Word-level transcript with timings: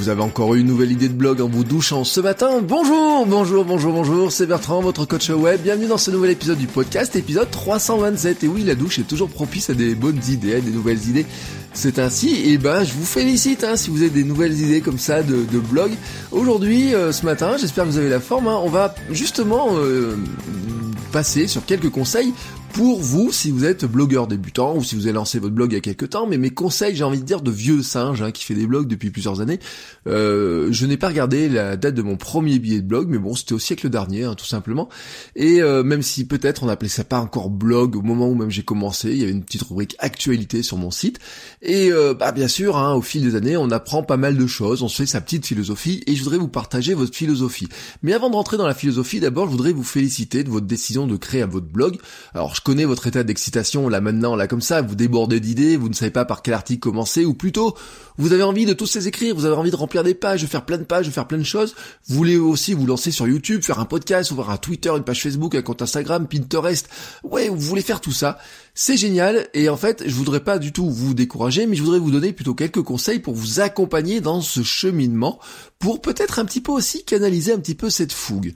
Vous 0.00 0.08
avez 0.08 0.22
encore 0.22 0.54
eu 0.54 0.60
une 0.60 0.66
nouvelle 0.66 0.92
idée 0.92 1.08
de 1.08 1.14
blog 1.14 1.42
en 1.42 1.48
vous 1.48 1.62
douchant 1.62 2.04
ce 2.04 2.20
matin 2.20 2.62
Bonjour, 2.62 3.26
bonjour, 3.26 3.66
bonjour, 3.66 3.92
bonjour, 3.92 4.32
c'est 4.32 4.46
Bertrand, 4.46 4.80
votre 4.80 5.04
coach 5.04 5.28
web. 5.28 5.60
Bienvenue 5.60 5.88
dans 5.88 5.98
ce 5.98 6.10
nouvel 6.10 6.30
épisode 6.30 6.56
du 6.56 6.66
podcast, 6.66 7.16
épisode 7.16 7.50
327. 7.50 8.44
Et 8.44 8.48
oui, 8.48 8.64
la 8.64 8.74
douche 8.74 8.98
est 8.98 9.02
toujours 9.02 9.28
propice 9.28 9.68
à 9.68 9.74
des 9.74 9.94
bonnes 9.94 10.20
idées, 10.28 10.54
à 10.54 10.60
des 10.62 10.70
nouvelles 10.70 11.06
idées. 11.06 11.26
C'est 11.74 11.98
ainsi, 11.98 12.50
et 12.50 12.56
ben 12.56 12.82
je 12.82 12.94
vous 12.94 13.04
félicite 13.04 13.62
hein, 13.62 13.76
si 13.76 13.90
vous 13.90 14.00
avez 14.00 14.08
des 14.08 14.24
nouvelles 14.24 14.58
idées 14.58 14.80
comme 14.80 14.98
ça 14.98 15.22
de, 15.22 15.44
blog. 15.58 15.92
Aujourd'hui, 16.32 16.94
euh, 16.94 17.12
ce 17.12 17.26
matin, 17.26 17.56
j'espère 17.60 17.84
que 17.84 17.90
vous 17.90 17.98
avez 17.98 18.08
la 18.08 18.20
forme, 18.20 18.48
hein, 18.48 18.58
on 18.62 18.70
va 18.70 18.94
justement 19.10 19.68
euh, 19.74 20.16
passer 21.12 21.46
sur 21.46 21.66
quelques 21.66 21.90
conseils 21.90 22.32
pour 22.72 23.00
vous 23.00 23.32
si 23.32 23.50
vous 23.50 23.64
êtes 23.64 23.84
blogueur 23.84 24.26
débutant 24.26 24.76
ou 24.76 24.84
si 24.84 24.94
vous 24.94 25.06
avez 25.06 25.12
lancé 25.12 25.38
votre 25.38 25.54
blog 25.54 25.72
il 25.72 25.74
y 25.74 25.78
a 25.78 25.80
quelques 25.80 26.10
temps, 26.10 26.26
mais 26.26 26.38
mes 26.38 26.50
conseils, 26.50 26.94
j'ai 26.94 27.04
envie 27.04 27.20
de 27.20 27.24
dire, 27.24 27.40
de 27.40 27.50
vieux 27.50 27.82
singe 27.82 28.22
hein, 28.22 28.30
qui 28.30 28.44
fait 28.44 28.54
des 28.54 28.66
blogs 28.66 28.86
depuis 28.86 29.10
plusieurs 29.10 29.40
années. 29.40 29.58
Euh, 30.06 30.68
je 30.70 30.86
n'ai 30.86 30.96
pas 30.96 31.08
regardé 31.08 31.48
la 31.48 31.76
date 31.76 31.94
de 31.94 32.02
mon 32.02 32.16
premier 32.16 32.58
billet 32.58 32.80
de 32.80 32.86
blog, 32.86 33.08
mais 33.08 33.18
bon, 33.18 33.34
c'était 33.34 33.54
au 33.54 33.58
siècle 33.58 33.88
dernier, 33.88 34.24
hein, 34.24 34.34
tout 34.34 34.46
simplement. 34.46 34.88
Et 35.36 35.60
euh, 35.60 35.82
même 35.82 36.02
si 36.02 36.26
peut-être 36.26 36.62
on 36.62 36.68
appelait 36.68 36.88
ça 36.88 37.04
pas 37.04 37.20
encore 37.20 37.50
blog 37.50 37.96
au 37.96 38.02
moment 38.02 38.28
où 38.28 38.34
même 38.34 38.50
j'ai 38.50 38.62
commencé, 38.62 39.10
il 39.10 39.18
y 39.18 39.22
avait 39.22 39.32
une 39.32 39.44
petite 39.44 39.62
rubrique 39.62 39.96
actualité 39.98 40.62
sur 40.62 40.76
mon 40.76 40.90
site. 40.90 41.18
Et 41.62 41.90
euh, 41.92 42.14
bah 42.14 42.32
bien 42.32 42.48
sûr, 42.48 42.76
hein, 42.76 42.94
au 42.94 43.02
fil 43.02 43.22
des 43.22 43.34
années, 43.34 43.56
on 43.56 43.70
apprend 43.70 44.02
pas 44.02 44.16
mal 44.16 44.36
de 44.36 44.46
choses, 44.46 44.82
on 44.82 44.88
se 44.88 44.96
fait 44.96 45.06
sa 45.06 45.20
petite 45.20 45.46
philosophie, 45.46 46.02
et 46.06 46.14
je 46.14 46.22
voudrais 46.22 46.38
vous 46.38 46.48
partager 46.48 46.94
votre 46.94 47.14
philosophie. 47.14 47.68
Mais 48.02 48.12
avant 48.12 48.30
de 48.30 48.36
rentrer 48.36 48.56
dans 48.56 48.66
la 48.66 48.74
philosophie, 48.74 49.20
d'abord, 49.20 49.46
je 49.46 49.52
voudrais 49.52 49.72
vous 49.72 49.84
féliciter 49.84 50.44
de 50.44 50.50
votre 50.50 50.66
décision 50.66 51.06
de 51.06 51.16
créer 51.16 51.44
votre 51.44 51.66
blog. 51.66 51.98
Alors, 52.34 52.59
je 52.60 52.62
connais 52.62 52.84
votre 52.84 53.06
état 53.06 53.22
d'excitation 53.22 53.88
là 53.88 54.02
maintenant, 54.02 54.36
là 54.36 54.46
comme 54.46 54.60
ça, 54.60 54.82
vous 54.82 54.94
débordez 54.94 55.40
d'idées, 55.40 55.78
vous 55.78 55.88
ne 55.88 55.94
savez 55.94 56.10
pas 56.10 56.26
par 56.26 56.42
quel 56.42 56.52
article 56.52 56.80
commencer, 56.80 57.24
ou 57.24 57.32
plutôt, 57.32 57.74
vous 58.18 58.34
avez 58.34 58.42
envie 58.42 58.66
de 58.66 58.74
tous 58.74 58.96
les 58.96 59.08
écrire, 59.08 59.34
vous 59.34 59.46
avez 59.46 59.56
envie 59.56 59.70
de 59.70 59.76
remplir 59.76 60.04
des 60.04 60.12
pages, 60.12 60.42
de 60.42 60.46
faire 60.46 60.66
plein 60.66 60.76
de 60.76 60.84
pages, 60.84 61.06
de 61.06 61.10
faire 61.10 61.26
plein 61.26 61.38
de 61.38 61.42
choses. 61.42 61.74
Vous 62.06 62.16
voulez 62.16 62.36
aussi 62.36 62.74
vous 62.74 62.84
lancer 62.84 63.12
sur 63.12 63.26
YouTube, 63.26 63.62
faire 63.62 63.78
un 63.78 63.86
podcast, 63.86 64.30
ouvrir 64.30 64.50
un 64.50 64.58
Twitter, 64.58 64.90
une 64.94 65.04
page 65.04 65.22
Facebook, 65.22 65.54
un 65.54 65.62
compte 65.62 65.80
Instagram, 65.80 66.28
Pinterest. 66.28 66.86
Ouais, 67.22 67.48
vous 67.48 67.58
voulez 67.58 67.80
faire 67.80 68.02
tout 68.02 68.12
ça. 68.12 68.38
C'est 68.82 68.96
génial 68.96 69.46
et 69.52 69.68
en 69.68 69.76
fait, 69.76 70.04
je 70.06 70.14
voudrais 70.14 70.42
pas 70.42 70.58
du 70.58 70.72
tout 70.72 70.88
vous 70.88 71.12
décourager, 71.12 71.66
mais 71.66 71.76
je 71.76 71.82
voudrais 71.82 71.98
vous 71.98 72.10
donner 72.10 72.32
plutôt 72.32 72.54
quelques 72.54 72.80
conseils 72.80 73.18
pour 73.18 73.34
vous 73.34 73.60
accompagner 73.60 74.22
dans 74.22 74.40
ce 74.40 74.62
cheminement, 74.62 75.38
pour 75.78 76.00
peut-être 76.00 76.38
un 76.38 76.46
petit 76.46 76.62
peu 76.62 76.72
aussi 76.72 77.04
canaliser 77.04 77.52
un 77.52 77.58
petit 77.58 77.74
peu 77.74 77.90
cette 77.90 78.14
fougue. 78.14 78.54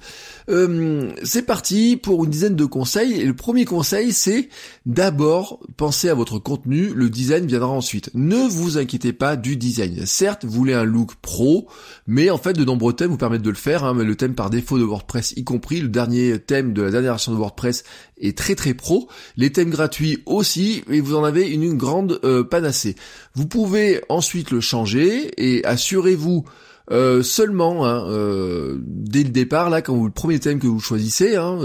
Euh, 0.49 1.13
c'est 1.25 1.43
parti 1.43 1.99
pour 1.99 2.25
une 2.25 2.31
dizaine 2.31 2.57
de 2.57 2.65
conseils 2.65 3.21
et 3.21 3.27
le 3.27 3.37
premier 3.37 3.67
conseil 3.67 4.15
c'est 4.15 4.49
d'abord 4.87 5.61
penser 5.77 6.09
à 6.09 6.15
votre 6.15 6.39
contenu, 6.39 6.95
le 6.95 7.11
design 7.11 7.45
viendra 7.45 7.69
ensuite. 7.69 8.09
Ne 8.15 8.49
vous 8.49 8.79
inquiétez 8.79 9.13
pas 9.13 9.37
du 9.37 9.59
design. 9.59 10.07
Certes, 10.07 10.47
vous 10.47 10.53
voulez 10.53 10.73
un 10.73 10.85
look 10.85 11.17
pro, 11.17 11.69
mais 12.07 12.31
en 12.31 12.39
fait 12.39 12.55
de 12.55 12.65
nombreux 12.65 12.95
thèmes 12.95 13.11
vous 13.11 13.19
permettent 13.19 13.43
de 13.43 13.51
le 13.51 13.57
faire. 13.57 13.85
Hein, 13.85 13.93
le 13.93 14.17
thème 14.17 14.35
par 14.35 14.49
défaut 14.49 14.79
de 14.79 14.85
WordPress 14.85 15.35
y 15.37 15.45
compris, 15.45 15.83
le 15.83 15.89
dernier 15.89 16.39
thème 16.39 16.73
de 16.73 16.81
la 16.81 16.91
dernière 16.91 17.13
version 17.13 17.33
de 17.33 17.37
WordPress 17.37 17.85
est 18.17 18.39
très 18.39 18.55
très 18.55 18.73
pro. 18.73 19.07
Les 19.37 19.53
thèmes 19.53 19.69
gratuits 19.71 20.14
aussi, 20.27 20.83
et 20.91 21.01
vous 21.01 21.15
en 21.15 21.25
avez 21.25 21.49
une, 21.49 21.77
grande 21.77 22.21
euh, 22.25 22.45
panacée. 22.45 22.97
Vous 23.35 23.47
pouvez 23.47 24.03
ensuite 24.09 24.51
le 24.51 24.61
changer 24.61 25.31
et 25.37 25.65
assurez-vous 25.65 26.45
euh, 26.91 27.23
seulement, 27.23 27.87
hein, 27.87 28.07
euh, 28.11 28.77
dès 28.81 29.23
le 29.23 29.31
départ, 29.31 29.71
là, 29.71 29.81
quand 29.81 29.95
vous 29.95 30.05
le 30.05 30.13
premier 30.13 30.39
thème 30.39 30.59
que 30.59 30.67
vous 30.67 30.81
choisissez, 30.81 31.37
hein, 31.37 31.59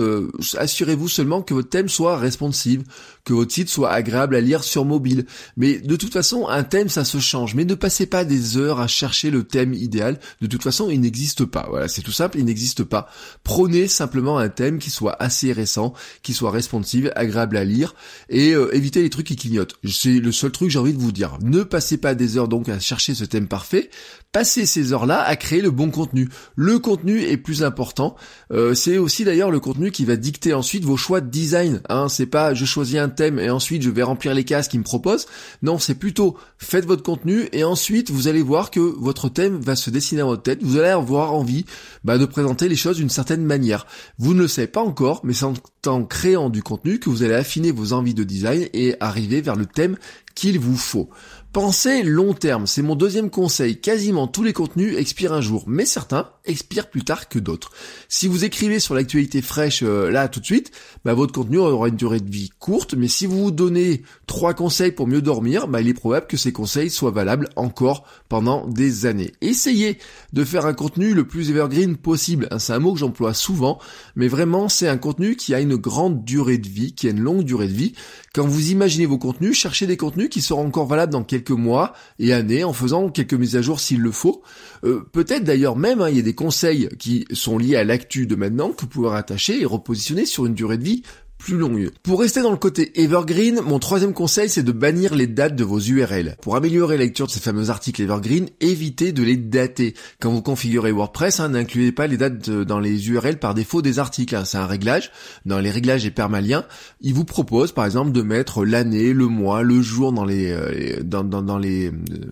assurez-vous 0.57 1.09
seulement 1.09 1.41
que 1.41 1.53
votre 1.53 1.69
thème 1.69 1.89
soit 1.89 2.17
responsive, 2.17 2.83
que 3.29 3.33
votre 3.33 3.51
site 3.51 3.69
soit 3.69 3.91
agréable 3.91 4.35
à 4.35 4.41
lire 4.41 4.63
sur 4.63 4.85
mobile. 4.85 5.25
Mais 5.55 5.77
de 5.77 5.95
toute 5.95 6.13
façon, 6.13 6.47
un 6.47 6.63
thème, 6.63 6.89
ça 6.89 7.05
se 7.05 7.19
change. 7.19 7.53
Mais 7.53 7.65
ne 7.65 7.75
passez 7.75 8.05
pas 8.07 8.25
des 8.25 8.57
heures 8.57 8.79
à 8.79 8.87
chercher 8.87 9.29
le 9.29 9.43
thème 9.43 9.73
idéal. 9.73 10.19
De 10.41 10.47
toute 10.47 10.63
façon, 10.63 10.89
il 10.89 11.01
n'existe 11.01 11.45
pas. 11.45 11.67
Voilà, 11.69 11.87
c'est 11.87 12.01
tout 12.01 12.11
simple, 12.11 12.39
il 12.39 12.45
n'existe 12.45 12.83
pas. 12.83 13.07
Prenez 13.43 13.87
simplement 13.87 14.39
un 14.39 14.49
thème 14.49 14.79
qui 14.79 14.89
soit 14.89 15.15
assez 15.21 15.51
récent, 15.51 15.93
qui 16.23 16.33
soit 16.33 16.51
responsive, 16.51 17.11
agréable 17.15 17.57
à 17.57 17.63
lire, 17.63 17.93
et 18.29 18.53
évitez 18.73 19.01
les 19.01 19.09
trucs 19.09 19.27
qui 19.27 19.35
clignotent. 19.35 19.75
C'est 19.87 20.19
le 20.19 20.31
seul 20.31 20.51
truc 20.51 20.69
que 20.69 20.73
j'ai 20.73 20.79
envie 20.79 20.93
de 20.93 20.99
vous 20.99 21.11
dire. 21.11 21.37
Ne 21.41 21.63
passez 21.63 21.97
pas 21.97 22.15
des 22.15 22.37
heures 22.37 22.47
donc 22.47 22.69
à 22.69 22.79
chercher 22.79 23.13
ce 23.13 23.25
thème 23.25 23.47
parfait. 23.47 23.89
Passez 24.31 24.67
ces 24.67 24.93
heures 24.93 25.09
à 25.09 25.35
créer 25.35 25.61
le 25.61 25.71
bon 25.71 25.89
contenu. 25.89 26.29
Le 26.55 26.77
contenu 26.77 27.23
est 27.23 27.37
plus 27.37 27.63
important. 27.63 28.15
Euh, 28.51 28.75
c'est 28.75 28.97
aussi 28.97 29.23
d'ailleurs 29.23 29.49
le 29.49 29.59
contenu 29.59 29.91
qui 29.91 30.05
va 30.05 30.17
dicter 30.17 30.53
ensuite 30.53 30.83
vos 30.83 30.97
choix 30.97 31.21
de 31.21 31.29
design. 31.29 31.81
Hein. 31.89 32.09
C'est 32.09 32.27
pas 32.27 32.53
je 32.53 32.65
choisis 32.65 32.97
un 32.97 33.09
et 33.19 33.49
ensuite 33.49 33.81
je 33.81 33.89
vais 33.89 34.03
remplir 34.03 34.33
les 34.33 34.43
cases 34.43 34.67
qu'il 34.67 34.79
me 34.79 34.85
propose. 34.85 35.27
Non, 35.61 35.79
c'est 35.79 35.95
plutôt 35.95 36.37
faites 36.57 36.85
votre 36.85 37.03
contenu 37.03 37.49
et 37.51 37.63
ensuite 37.63 38.09
vous 38.11 38.27
allez 38.27 38.41
voir 38.41 38.71
que 38.71 38.79
votre 38.79 39.29
thème 39.29 39.59
va 39.59 39.75
se 39.75 39.89
dessiner 39.89 40.21
dans 40.21 40.27
votre 40.27 40.43
tête. 40.43 40.63
Vous 40.63 40.77
allez 40.77 40.89
avoir 40.89 41.33
envie 41.33 41.65
bah, 42.03 42.17
de 42.17 42.25
présenter 42.25 42.69
les 42.69 42.75
choses 42.75 42.97
d'une 42.97 43.09
certaine 43.09 43.43
manière. 43.43 43.85
Vous 44.17 44.33
ne 44.33 44.41
le 44.41 44.47
savez 44.47 44.67
pas 44.67 44.81
encore, 44.81 45.21
mais 45.23 45.33
c'est 45.33 45.45
en 45.87 46.03
créant 46.05 46.49
du 46.49 46.63
contenu 46.63 46.99
que 46.99 47.09
vous 47.09 47.23
allez 47.23 47.33
affiner 47.35 47.71
vos 47.71 47.93
envies 47.93 48.13
de 48.13 48.23
design 48.23 48.67
et 48.73 48.95
arriver 48.99 49.41
vers 49.41 49.55
le 49.55 49.65
thème 49.65 49.97
qu'il 50.35 50.59
vous 50.59 50.77
faut. 50.77 51.09
Pensez 51.51 52.03
long 52.03 52.35
terme, 52.35 52.67
c'est 52.67 52.83
mon 52.83 52.93
deuxième 52.93 53.31
conseil. 53.31 53.81
Quasiment 53.81 54.27
tous 54.27 54.43
les 54.43 54.53
contenus 54.53 54.95
expirent 54.95 55.33
un 55.33 55.41
jour, 55.41 55.63
mais 55.65 55.85
certains 55.85 56.29
expirent 56.45 56.91
plus 56.91 57.03
tard 57.03 57.27
que 57.27 57.39
d'autres. 57.39 57.71
Si 58.07 58.27
vous 58.27 58.45
écrivez 58.45 58.79
sur 58.79 58.93
l'actualité 58.93 59.41
fraîche 59.41 59.81
euh, 59.81 60.11
là 60.11 60.27
tout 60.27 60.39
de 60.39 60.45
suite, 60.45 60.69
bah, 61.03 61.15
votre 61.15 61.33
contenu 61.33 61.57
aura 61.57 61.87
une 61.87 61.95
durée 61.95 62.19
de 62.19 62.29
vie 62.29 62.51
courte, 62.59 62.93
mais 62.93 63.07
si 63.07 63.25
vous 63.25 63.45
vous 63.45 63.51
donnez 63.51 64.03
trois 64.27 64.53
conseils 64.53 64.91
pour 64.91 65.07
mieux 65.07 65.23
dormir, 65.23 65.67
bah, 65.67 65.81
il 65.81 65.87
est 65.87 65.95
probable 65.95 66.27
que 66.27 66.37
ces 66.37 66.51
conseils 66.51 66.91
soient 66.91 67.09
valables 67.09 67.49
encore 67.55 68.05
pendant 68.29 68.67
des 68.67 69.07
années. 69.07 69.31
Essayez 69.41 69.97
de 70.33 70.43
faire 70.43 70.67
un 70.67 70.73
contenu 70.73 71.15
le 71.15 71.25
plus 71.25 71.49
evergreen 71.49 71.97
possible. 71.97 72.47
Hein, 72.51 72.59
c'est 72.59 72.73
un 72.73 72.79
mot 72.79 72.93
que 72.93 72.99
j'emploie 72.99 73.33
souvent, 73.33 73.79
mais 74.15 74.27
vraiment 74.27 74.69
c'est 74.69 74.87
un 74.87 74.97
contenu 74.97 75.35
qui 75.35 75.55
a 75.55 75.59
une 75.59 75.77
grande 75.77 76.23
durée 76.23 76.59
de 76.59 76.69
vie, 76.69 76.93
qui 76.93 77.07
a 77.07 77.09
une 77.09 77.21
longue 77.21 77.43
durée 77.43 77.67
de 77.67 77.73
vie. 77.73 77.93
Quand 78.35 78.45
vous 78.45 78.69
imaginez 78.69 79.07
vos 79.07 79.17
contenus, 79.17 79.57
cherchez 79.57 79.87
des 79.87 79.97
contenus 79.97 80.29
qui 80.29 80.41
seront 80.41 80.67
encore 80.67 80.85
valables 80.85 81.11
dans 81.11 81.23
quelques 81.23 81.38
mois 81.49 81.93
et 82.19 82.33
années 82.33 82.63
en 82.63 82.73
faisant 82.73 83.09
quelques 83.09 83.33
mises 83.33 83.55
à 83.55 83.61
jour 83.61 83.79
s'il 83.79 84.01
le 84.01 84.11
faut. 84.11 84.41
Euh, 84.83 85.07
peut-être 85.11 85.43
d'ailleurs 85.43 85.75
même, 85.75 86.01
hein, 86.01 86.09
il 86.09 86.17
y 86.17 86.19
a 86.19 86.23
des 86.23 86.35
conseils 86.35 86.89
qui 86.99 87.25
sont 87.31 87.57
liés 87.57 87.75
à 87.75 87.83
l'actu 87.83 88.27
de 88.27 88.35
maintenant 88.35 88.71
que 88.71 88.81
vous 88.81 88.87
pouvez 88.87 89.09
rattacher 89.09 89.61
et 89.61 89.65
repositionner 89.65 90.25
sur 90.25 90.45
une 90.45 90.53
durée 90.53 90.77
de 90.77 90.83
vie 90.83 91.03
plus. 91.39 91.59
Pour 92.03 92.19
rester 92.19 92.41
dans 92.41 92.51
le 92.51 92.57
côté 92.57 93.01
evergreen, 93.01 93.61
mon 93.61 93.79
troisième 93.79 94.13
conseil 94.13 94.49
c'est 94.49 94.63
de 94.63 94.71
bannir 94.71 95.15
les 95.15 95.25
dates 95.25 95.55
de 95.55 95.63
vos 95.63 95.79
URL. 95.79 96.35
Pour 96.41 96.55
améliorer 96.55 96.97
la 96.97 97.05
lecture 97.05 97.25
de 97.27 97.31
ces 97.31 97.39
fameux 97.39 97.69
articles 97.69 98.01
evergreen, 98.01 98.49
évitez 98.61 99.11
de 99.11 99.23
les 99.23 99.37
dater. 99.37 99.95
Quand 100.19 100.31
vous 100.31 100.41
configurez 100.41 100.91
WordPress, 100.91 101.39
hein, 101.39 101.49
n'incluez 101.49 101.91
pas 101.91 102.07
les 102.07 102.17
dates 102.17 102.49
dans 102.49 102.79
les 102.79 103.09
URL 103.09 103.39
par 103.39 103.55
défaut 103.55 103.81
des 103.81 103.99
articles. 103.99 104.35
Hein. 104.35 104.45
C'est 104.45 104.57
un 104.57 104.67
réglage. 104.67 105.11
Dans 105.45 105.59
les 105.59 105.71
réglages 105.71 106.05
et 106.05 106.11
permaliens, 106.11 106.65
il 107.01 107.13
vous 107.13 107.25
propose 107.25 107.71
par 107.71 107.85
exemple 107.85 108.11
de 108.11 108.21
mettre 108.21 108.65
l'année, 108.65 109.13
le 109.13 109.27
mois, 109.27 109.63
le 109.63 109.81
jour 109.81 110.11
dans 110.11 110.25
les 110.25 110.51
euh, 110.51 110.99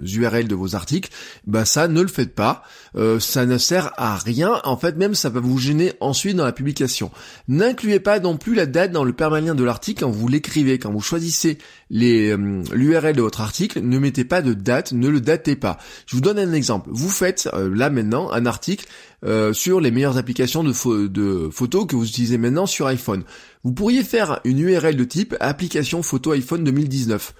URL 0.03 0.45
euh, 0.45 0.47
de 0.47 0.55
vos 0.55 0.75
articles. 0.75 1.09
Bah 1.45 1.65
ça, 1.65 1.87
ne 1.87 2.01
le 2.01 2.07
faites 2.07 2.35
pas. 2.35 2.63
Euh, 2.95 3.19
ça 3.19 3.45
ne 3.45 3.57
sert 3.57 3.91
à 3.97 4.15
rien. 4.17 4.61
En 4.63 4.77
fait, 4.77 4.97
même 4.97 5.15
ça 5.15 5.29
va 5.29 5.39
vous 5.39 5.57
gêner 5.57 5.93
ensuite 5.99 6.35
dans 6.35 6.45
la 6.45 6.51
publication. 6.51 7.11
N'incluez 7.47 7.99
pas 7.99 8.19
non 8.19 8.37
plus 8.37 8.53
la 8.53 8.65
date 8.65 8.91
dans 8.97 9.03
le 9.03 9.13
permalien 9.13 9.53
de 9.53 9.63
l'article 9.63 10.01
quand 10.01 10.09
vous 10.09 10.27
l'écrivez, 10.27 10.79
quand 10.79 10.91
vous 10.91 11.01
choisissez 11.01 11.59
euh, 11.93 12.63
l'URL 12.73 13.15
de 13.15 13.21
votre 13.21 13.41
article, 13.41 13.81
ne 13.81 13.99
mettez 13.99 14.25
pas 14.25 14.41
de 14.41 14.55
date, 14.55 14.91
ne 14.91 15.07
le 15.07 15.21
datez 15.21 15.55
pas. 15.55 15.77
Je 16.07 16.15
vous 16.15 16.21
donne 16.21 16.39
un 16.39 16.51
exemple. 16.51 16.89
Vous 16.91 17.09
faites 17.09 17.47
euh, 17.53 17.69
là 17.71 17.91
maintenant 17.91 18.31
un 18.31 18.47
article 18.47 18.87
euh, 19.23 19.53
sur 19.53 19.81
les 19.81 19.91
meilleures 19.91 20.17
applications 20.17 20.63
de, 20.63 21.05
de 21.05 21.49
photos 21.51 21.85
que 21.85 21.95
vous 21.95 22.07
utilisez 22.07 22.39
maintenant 22.39 22.65
sur 22.65 22.87
iPhone. 22.87 23.23
Vous 23.63 23.71
pourriez 23.71 24.03
faire 24.03 24.39
une 24.45 24.57
URL 24.57 24.95
de 24.95 25.03
type 25.03 25.35
application 25.39 26.01
photo 26.01 26.31
iPhone 26.31 26.63
2019. 26.63 27.35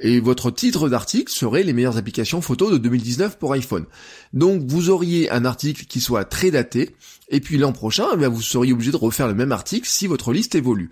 Et 0.00 0.20
votre 0.20 0.50
titre 0.50 0.88
d'article 0.88 1.30
serait 1.30 1.62
les 1.62 1.72
meilleures 1.72 1.98
applications 1.98 2.40
photo 2.40 2.70
de 2.70 2.78
2019 2.78 3.38
pour 3.38 3.52
iPhone. 3.52 3.84
Donc 4.32 4.62
vous 4.66 4.90
auriez 4.90 5.30
un 5.30 5.44
article 5.44 5.84
qui 5.84 6.00
soit 6.00 6.24
très 6.24 6.50
daté, 6.50 6.96
et 7.28 7.40
puis 7.40 7.58
l'an 7.58 7.72
prochain, 7.72 8.06
eh 8.20 8.26
vous 8.26 8.42
seriez 8.42 8.72
obligé 8.72 8.92
de 8.92 8.96
refaire 8.96 9.28
le 9.28 9.34
même 9.34 9.52
article 9.52 9.88
si 9.88 10.06
votre 10.06 10.32
liste 10.32 10.54
évolue. 10.54 10.90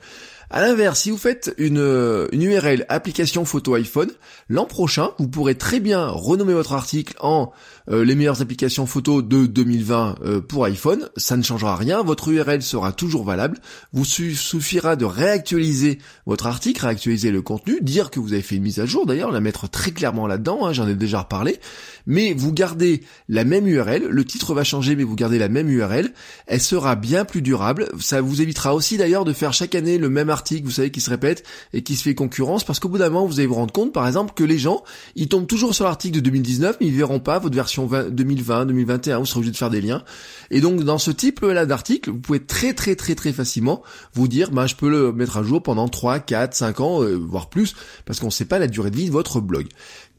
À 0.55 0.61
l'inverse, 0.61 1.01
si 1.01 1.11
vous 1.11 1.17
faites 1.17 1.55
une, 1.57 1.79
euh, 1.79 2.29
une 2.31 2.43
URL 2.43 2.85
application 2.91 3.47
photo 3.47 3.73
iPhone, 3.73 4.11
l'an 4.51 4.67
prochain, 4.67 5.13
vous 5.19 5.27
pourrez 5.27 5.55
très 5.55 5.81
bien 5.81 6.07
renommer 6.09 6.53
votre 6.53 6.75
article 6.75 7.15
en 7.21 7.53
euh, 7.91 8.05
les 8.05 8.15
meilleures 8.15 8.43
applications 8.43 8.85
photo 8.85 9.23
de 9.23 9.47
2020 9.47 10.17
euh, 10.23 10.41
pour 10.43 10.67
iPhone. 10.67 11.09
Ça 11.17 11.39
ne 11.39 11.43
changera 11.43 11.75
rien, 11.75 12.03
votre 12.03 12.29
URL 12.29 12.61
sera 12.61 12.93
toujours 12.93 13.25
valable. 13.25 13.61
Vous 13.95 14.05
suffira 14.05 14.95
de 14.95 15.07
réactualiser 15.07 15.99
votre 16.27 16.47
article, 16.47 16.85
réactualiser 16.85 17.31
le 17.31 17.41
contenu, 17.41 17.81
dire 17.81 18.11
que 18.11 18.21
vous 18.21 18.35
avez 18.35 18.43
fait 18.43 18.57
une 18.57 18.65
mise 18.65 18.79
à 18.79 18.85
jour 18.85 19.07
d'ailleurs, 19.07 19.31
la 19.31 19.41
mettre 19.41 19.71
très 19.71 19.93
clairement 19.93 20.27
là-dedans, 20.27 20.67
hein, 20.67 20.75
j'en 20.75 20.87
ai 20.87 20.95
déjà 20.95 21.21
reparlé. 21.21 21.61
Mais 22.07 22.35
vous 22.35 22.53
gardez 22.53 23.01
la 23.31 23.45
même 23.45 23.67
URL, 23.67 24.05
le 24.07 24.25
titre 24.27 24.53
va 24.53 24.65
changer 24.65 24.97
mais 24.97 25.05
vous 25.05 25.17
gardez 25.17 25.39
la 25.39 25.49
même 25.49 25.71
URL, 25.71 26.13
elle 26.47 26.61
sera 26.61 26.97
bien 26.97 27.25
plus 27.25 27.43
durable. 27.43 27.89
Ça 28.01 28.21
vous 28.21 28.43
évitera 28.43 28.75
aussi 28.75 28.97
d'ailleurs 28.97 29.25
de 29.25 29.33
faire 29.33 29.53
chaque 29.53 29.75
année 29.75 29.99
le 29.99 30.09
même 30.09 30.31
article 30.31 30.65
vous 30.65 30.71
savez, 30.71 30.91
qui 30.91 31.01
se 31.01 31.11
répète 31.11 31.45
et 31.73 31.83
qui 31.83 31.97
se 31.97 32.03
fait 32.03 32.15
concurrence 32.15 32.65
parce 32.65 32.81
qu'au 32.81 32.89
bout 32.89 32.99
d'un 32.99 33.11
moment, 33.11 33.27
vous 33.27 33.39
allez 33.39 33.47
vous 33.47 33.55
rendre 33.55 33.73
compte, 33.73 33.93
par 33.93 34.07
exemple, 34.07 34.33
que 34.35 34.45
les 34.45 34.59
gens, 34.59 34.83
ils 35.17 35.29
tombent 35.29 35.47
toujours 35.47 35.75
sur 35.75 35.85
l'article 35.85 36.17
de 36.17 36.21
2019, 36.21 36.77
mais 36.81 36.87
ils 36.87 36.95
verront 36.95 37.21
pas 37.21 37.39
votre 37.39 37.55
version 37.55 37.87
2020, 37.87 38.67
2021, 38.67 39.19
vous 39.19 39.27
serez 39.27 39.39
obligé 39.39 39.53
de 39.53 39.57
faire 39.57 39.71
des 39.71 39.81
liens. 39.81 40.05
Et 40.51 40.61
donc, 40.61 40.83
dans 40.83 40.99
ce 40.99 41.11
type-là 41.11 41.67
d'article, 41.67 42.11
vous 42.11 42.19
pouvez 42.19 42.41
très 42.41 42.75
très 42.75 42.97
très 42.97 43.15
très 43.15 43.33
facilement 43.33 43.83
vous 44.15 44.29
dire, 44.29 44.51
bah, 44.51 44.67
je 44.67 44.75
peux 44.75 44.89
le 44.89 45.13
mettre 45.13 45.37
à 45.37 45.43
jour 45.43 45.63
pendant 45.63 45.89
3, 45.89 46.21
4, 46.21 46.55
5 46.55 46.81
ans, 46.81 47.03
euh, 47.03 47.17
voire 47.17 47.49
plus, 47.49 47.75
parce 48.05 48.21
qu'on 48.21 48.27
ne 48.27 48.33
sait 48.33 48.45
pas 48.45 48.59
la 48.59 48.67
durée 48.67 48.91
de 48.91 48.97
vie 48.97 49.07
de 49.07 49.13
votre 49.13 49.41
blog. 49.41 49.67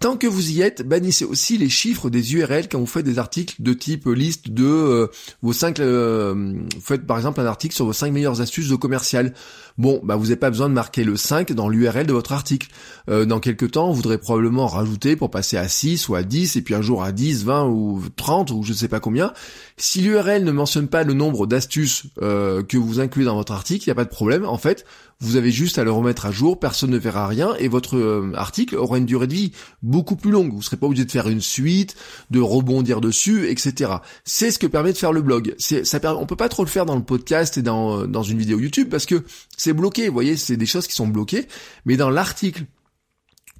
Tant 0.03 0.17
que 0.17 0.27
vous 0.27 0.51
y 0.51 0.61
êtes, 0.61 0.85
bannissez 0.85 1.23
aussi 1.23 1.57
les 1.57 1.69
chiffres 1.69 2.09
des 2.09 2.33
URL 2.35 2.67
quand 2.67 2.77
vous 2.77 2.85
faites 2.85 3.05
des 3.05 3.19
articles 3.19 3.55
de 3.59 3.71
type 3.71 4.05
liste 4.07 4.49
de 4.49 4.65
euh, 4.65 5.07
vos 5.41 5.53
5 5.53 5.79
euh, 5.79 6.33
vous 6.75 6.81
faites 6.81 7.07
par 7.07 7.15
exemple 7.15 7.39
un 7.39 7.45
article 7.45 7.73
sur 7.73 7.85
vos 7.85 7.93
5 7.93 8.11
meilleures 8.11 8.41
astuces 8.41 8.67
de 8.67 8.75
commercial. 8.75 9.33
Bon, 9.77 10.01
bah 10.03 10.17
vous 10.17 10.23
n'avez 10.23 10.35
pas 10.35 10.49
besoin 10.49 10.67
de 10.67 10.73
marquer 10.73 11.05
le 11.05 11.15
5 11.15 11.53
dans 11.53 11.69
l'URL 11.69 12.05
de 12.05 12.11
votre 12.11 12.33
article. 12.33 12.67
Euh, 13.09 13.23
dans 13.23 13.39
quelques 13.39 13.71
temps, 13.71 13.91
vous 13.91 13.95
voudrez 13.95 14.17
probablement 14.17 14.67
rajouter 14.67 15.15
pour 15.15 15.31
passer 15.31 15.55
à 15.55 15.69
6 15.69 16.09
ou 16.09 16.15
à 16.15 16.23
10 16.23 16.57
et 16.57 16.61
puis 16.63 16.75
un 16.75 16.81
jour 16.81 17.01
à 17.01 17.13
10, 17.13 17.45
20 17.45 17.67
ou 17.69 18.03
30 18.17 18.51
ou 18.51 18.61
je 18.61 18.73
sais 18.73 18.89
pas 18.89 18.99
combien. 18.99 19.31
Si 19.77 20.01
l'URL 20.01 20.43
ne 20.43 20.51
mentionne 20.51 20.89
pas 20.89 21.05
le 21.05 21.13
nombre 21.13 21.47
d'astuces 21.47 22.07
que 22.19 22.77
vous 22.77 22.99
incluez 22.99 23.23
dans 23.23 23.35
votre 23.35 23.53
article, 23.53 23.85
il 23.85 23.87
n'y 23.87 23.93
a 23.93 23.95
pas 23.95 24.03
de 24.03 24.09
problème. 24.09 24.43
En 24.43 24.57
fait, 24.57 24.85
vous 25.23 25.37
avez 25.37 25.51
juste 25.51 25.77
à 25.77 25.83
le 25.83 25.91
remettre 25.91 26.25
à 26.25 26.31
jour, 26.31 26.59
personne 26.59 26.91
ne 26.91 26.97
verra 26.97 27.27
rien 27.27 27.55
et 27.57 27.67
votre 27.67 27.97
euh, 27.97 28.31
article 28.35 28.75
aura 28.75 28.97
une 28.97 29.05
durée 29.05 29.27
de 29.27 29.33
vie 29.33 29.51
beaucoup 29.81 30.15
plus 30.15 30.31
longue. 30.31 30.53
Vous 30.53 30.61
serez 30.61 30.77
pas 30.77 30.85
obligé 30.85 31.05
de 31.05 31.11
faire 31.11 31.29
une 31.29 31.41
suite, 31.41 31.95
de 32.29 32.39
rebondir 32.39 33.01
dessus, 33.01 33.49
etc. 33.49 33.93
C'est 34.25 34.51
ce 34.51 34.59
que 34.59 34.67
permet 34.67 34.91
de 34.91 34.97
faire 34.97 35.13
le 35.13 35.21
blog. 35.21 35.55
C'est, 35.57 35.85
ça 35.85 35.99
on 36.17 36.25
peut 36.25 36.35
pas 36.35 36.49
trop 36.49 36.63
le 36.63 36.69
faire 36.69 36.85
dans 36.85 36.95
le 36.95 37.03
podcast 37.03 37.57
et 37.57 37.61
dans, 37.61 38.01
euh, 38.01 38.07
dans 38.07 38.23
une 38.23 38.37
vidéo 38.37 38.59
YouTube 38.59 38.89
parce 38.89 39.05
que 39.05 39.23
c'est 39.55 39.73
bloqué. 39.73 40.07
Vous 40.07 40.13
voyez, 40.13 40.35
c'est 40.35 40.57
des 40.57 40.65
choses 40.65 40.87
qui 40.87 40.93
sont 40.93 41.07
bloquées. 41.07 41.47
Mais 41.85 41.95
dans 41.95 42.09
l'article 42.09 42.65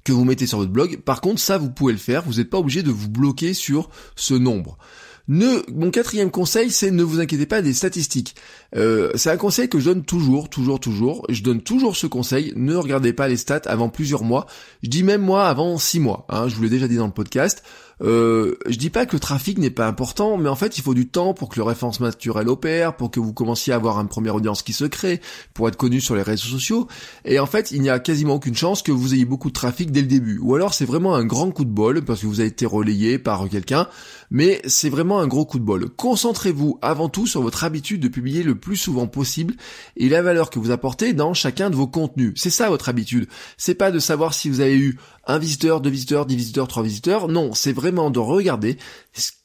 que 0.04 0.12
vous 0.12 0.24
mettez 0.24 0.46
sur 0.46 0.58
votre 0.58 0.70
blog, 0.70 0.98
par 0.98 1.20
contre, 1.20 1.40
ça 1.40 1.56
vous 1.56 1.70
pouvez 1.70 1.94
le 1.94 1.98
faire. 1.98 2.22
Vous 2.24 2.34
n'êtes 2.34 2.50
pas 2.50 2.58
obligé 2.58 2.82
de 2.82 2.90
vous 2.90 3.08
bloquer 3.08 3.54
sur 3.54 3.88
ce 4.16 4.34
nombre. 4.34 4.76
Ne, 5.26 5.62
mon 5.72 5.90
quatrième 5.90 6.30
conseil, 6.30 6.70
c'est 6.70 6.90
ne 6.90 7.02
vous 7.02 7.18
inquiétez 7.18 7.46
pas 7.46 7.62
des 7.62 7.72
statistiques. 7.72 8.34
Euh, 8.76 9.10
c'est 9.14 9.30
un 9.30 9.38
conseil 9.38 9.70
que 9.70 9.80
je 9.80 9.86
donne 9.86 10.04
toujours, 10.04 10.50
toujours, 10.50 10.80
toujours. 10.80 11.24
Je 11.30 11.42
donne 11.42 11.62
toujours 11.62 11.96
ce 11.96 12.06
conseil. 12.06 12.52
Ne 12.56 12.76
regardez 12.76 13.14
pas 13.14 13.26
les 13.26 13.38
stats 13.38 13.62
avant 13.64 13.88
plusieurs 13.88 14.22
mois. 14.22 14.46
Je 14.82 14.90
dis 14.90 15.02
même 15.02 15.22
moi 15.22 15.48
avant 15.48 15.78
six 15.78 15.98
mois. 15.98 16.26
Hein, 16.28 16.48
je 16.48 16.56
vous 16.56 16.62
l'ai 16.62 16.68
déjà 16.68 16.88
dit 16.88 16.96
dans 16.96 17.06
le 17.06 17.12
podcast. 17.12 17.62
Euh, 18.02 18.56
je 18.66 18.76
dis 18.76 18.90
pas 18.90 19.06
que 19.06 19.14
le 19.14 19.20
trafic 19.20 19.58
n'est 19.58 19.70
pas 19.70 19.86
important, 19.86 20.36
mais 20.36 20.48
en 20.48 20.56
fait, 20.56 20.78
il 20.78 20.82
faut 20.82 20.94
du 20.94 21.08
temps 21.08 21.34
pour 21.34 21.48
que 21.48 21.56
le 21.56 21.62
référencement 21.62 22.06
naturel 22.06 22.48
opère, 22.48 22.96
pour 22.96 23.10
que 23.10 23.20
vous 23.20 23.32
commenciez 23.32 23.72
à 23.72 23.76
avoir 23.76 24.00
une 24.00 24.08
première 24.08 24.34
audience 24.34 24.62
qui 24.62 24.72
se 24.72 24.84
crée, 24.84 25.20
pour 25.52 25.68
être 25.68 25.76
connu 25.76 26.00
sur 26.00 26.14
les 26.14 26.22
réseaux 26.22 26.48
sociaux. 26.48 26.88
Et 27.24 27.38
en 27.38 27.46
fait, 27.46 27.70
il 27.70 27.82
n'y 27.82 27.90
a 27.90 27.98
quasiment 27.98 28.34
aucune 28.34 28.56
chance 28.56 28.82
que 28.82 28.92
vous 28.92 29.14
ayez 29.14 29.24
beaucoup 29.24 29.48
de 29.48 29.54
trafic 29.54 29.90
dès 29.90 30.00
le 30.00 30.08
début. 30.08 30.38
Ou 30.38 30.54
alors, 30.54 30.74
c'est 30.74 30.84
vraiment 30.84 31.14
un 31.14 31.24
grand 31.24 31.50
coup 31.50 31.64
de 31.64 31.70
bol 31.70 32.04
parce 32.04 32.20
que 32.20 32.26
vous 32.26 32.40
avez 32.40 32.48
été 32.48 32.66
relayé 32.66 33.18
par 33.18 33.48
quelqu'un, 33.48 33.88
mais 34.30 34.60
c'est 34.66 34.90
vraiment 34.90 35.20
un 35.20 35.26
gros 35.26 35.44
coup 35.44 35.58
de 35.58 35.64
bol. 35.64 35.88
Concentrez-vous 35.90 36.78
avant 36.82 37.08
tout 37.08 37.26
sur 37.26 37.42
votre 37.42 37.64
habitude 37.64 38.00
de 38.00 38.08
publier 38.08 38.42
le 38.42 38.54
plus 38.54 38.76
souvent 38.76 39.06
possible 39.06 39.54
et 39.96 40.08
la 40.08 40.22
valeur 40.22 40.50
que 40.50 40.58
vous 40.58 40.70
apportez 40.70 41.12
dans 41.12 41.34
chacun 41.34 41.70
de 41.70 41.76
vos 41.76 41.86
contenus. 41.86 42.32
C'est 42.36 42.50
ça 42.50 42.68
votre 42.68 42.88
habitude. 42.88 43.28
C'est 43.56 43.74
pas 43.74 43.90
de 43.90 43.98
savoir 43.98 44.34
si 44.34 44.48
vous 44.48 44.60
avez 44.60 44.76
eu 44.76 44.98
un 45.26 45.38
visiteur, 45.38 45.80
deux 45.80 45.90
visiteurs, 45.90 46.26
dix 46.26 46.36
visiteurs, 46.36 46.68
trois 46.68 46.82
visiteurs. 46.82 47.28
Non, 47.28 47.52
c'est 47.54 47.72
de 47.92 48.20
regarder 48.20 48.76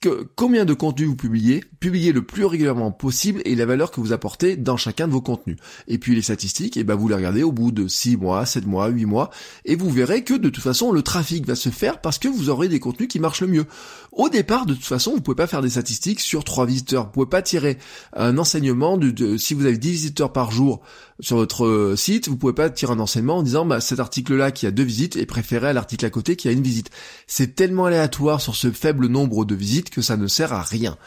que, 0.01 0.27
combien 0.36 0.66
de 0.66 0.74
contenus 0.74 1.10
vous 1.10 1.16
publiez, 1.16 1.63
publiez 1.80 2.12
le 2.12 2.24
plus 2.24 2.45
régulièrement 2.45 2.92
possible 2.92 3.42
et 3.45 3.56
la 3.56 3.66
valeur 3.66 3.92
que 3.92 4.00
vous 4.00 4.13
apportez 4.13 4.56
dans 4.56 4.77
chacun 4.77 5.07
de 5.07 5.13
vos 5.13 5.21
contenus. 5.21 5.57
Et 5.88 5.98
puis 5.98 6.16
les 6.16 6.21
statistiques, 6.21 6.77
et 6.77 6.81
eh 6.81 6.83
ben 6.83 6.95
vous 6.95 7.07
les 7.07 7.16
regardez 7.16 7.44
au 7.44 7.51
bout 7.51 7.71
de 7.71 7.88
six 7.88 8.18
mois, 8.18 8.45
sept 8.45 8.66
mois, 8.66 8.88
huit 8.88 9.06
mois, 9.06 9.30
et 9.66 9.75
vous 9.75 9.89
verrez 9.89 10.24
que 10.24 10.33
de 10.33 10.50
toute 10.50 10.63
façon 10.63 10.92
le 10.92 11.01
trafic 11.01 11.45
va 11.45 11.56
se 11.56 11.69
faire 11.69 12.01
parce 12.01 12.18
que 12.18 12.27
vous 12.27 12.50
aurez 12.50 12.68
des 12.68 12.80
contenus 12.80 13.10
qui 13.10 13.19
marchent 13.19 13.42
le 13.42 13.48
mieux. 13.48 13.66
Au 14.12 14.30
départ, 14.30 14.66
de 14.66 14.74
toute 14.74 14.86
façon, 14.86 15.12
vous 15.12 15.21
pouvez 15.21 15.36
pas 15.36 15.48
faire 15.48 15.62
des 15.62 15.69
statistiques 15.69 16.19
sur 16.19 16.44
trois 16.44 16.66
visiteurs. 16.66 17.06
Vous 17.06 17.12
pouvez 17.12 17.25
pas 17.27 17.42
tirer 17.42 17.77
un 18.13 18.38
enseignement 18.38 18.98
de, 18.98 19.38
si 19.38 19.54
vous 19.54 19.66
avez 19.66 19.77
10 19.77 19.92
visiteurs 19.92 20.33
par 20.33 20.51
jour 20.51 20.81
sur 21.19 21.36
votre 21.36 21.66
euh, 21.66 21.95
site, 21.95 22.30
vous 22.30 22.38
pouvez 22.38 22.54
pas 22.54 22.69
tirer 22.69 22.94
un 22.94 23.00
enseignement 23.00 23.38
en 23.38 23.44
disant 23.44 23.66
bah 23.66 23.81
cet 23.81 24.00
article-là 24.00 24.51
qui 24.51 24.66
a 24.66 24.71
deux 24.71 24.83
visites 24.83 25.18
est 25.18 25.25
préféré 25.25 25.68
à 25.68 25.74
l'article 25.74 26.06
à 26.06 26.10
côté 26.10 26.36
qui 26.36 26.48
a 26.48 26.51
une 26.51 26.62
visite. 26.62 26.89
C'est 27.27 27.56
tellement 27.56 27.86
aléatoire 27.86 28.39
sur 28.39 28.56
ce 28.56 28.71
faible 28.71 29.07
nombre 29.07 29.45
de 29.45 29.56
visites 29.59 29.89
que 29.89 30.01
ça 30.01 30.17
ne 30.17 30.27
sert 30.27 30.53
à 30.53 30.61
rien. 30.63 30.97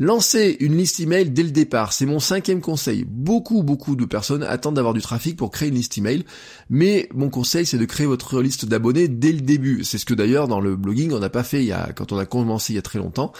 Lancez 0.00 0.56
une 0.60 0.76
liste 0.76 1.00
email 1.00 1.30
dès 1.30 1.42
le 1.42 1.50
départ, 1.50 1.92
c'est 1.92 2.06
mon 2.06 2.20
cinquième 2.20 2.60
conseil. 2.60 3.04
Beaucoup, 3.04 3.64
beaucoup 3.64 3.96
de 3.96 4.04
personnes 4.04 4.44
attendent 4.44 4.76
d'avoir 4.76 4.94
du 4.94 5.00
trafic 5.00 5.36
pour 5.36 5.50
créer 5.50 5.70
une 5.70 5.74
liste 5.74 5.98
email, 5.98 6.24
mais 6.70 7.08
mon 7.12 7.30
conseil 7.30 7.66
c'est 7.66 7.78
de 7.78 7.84
créer 7.84 8.06
votre 8.06 8.40
liste 8.40 8.64
d'abonnés 8.64 9.08
dès 9.08 9.32
le 9.32 9.40
début. 9.40 9.82
C'est 9.82 9.98
ce 9.98 10.04
que 10.04 10.14
d'ailleurs 10.14 10.46
dans 10.46 10.60
le 10.60 10.76
blogging 10.76 11.12
on 11.12 11.18
n'a 11.18 11.30
pas 11.30 11.42
fait 11.42 11.62
il 11.62 11.66
y 11.66 11.72
a, 11.72 11.92
quand 11.96 12.12
on 12.12 12.18
a 12.18 12.26
commencé 12.26 12.74
il 12.74 12.76
y 12.76 12.78
a 12.78 12.82
très 12.82 13.00
longtemps. 13.00 13.32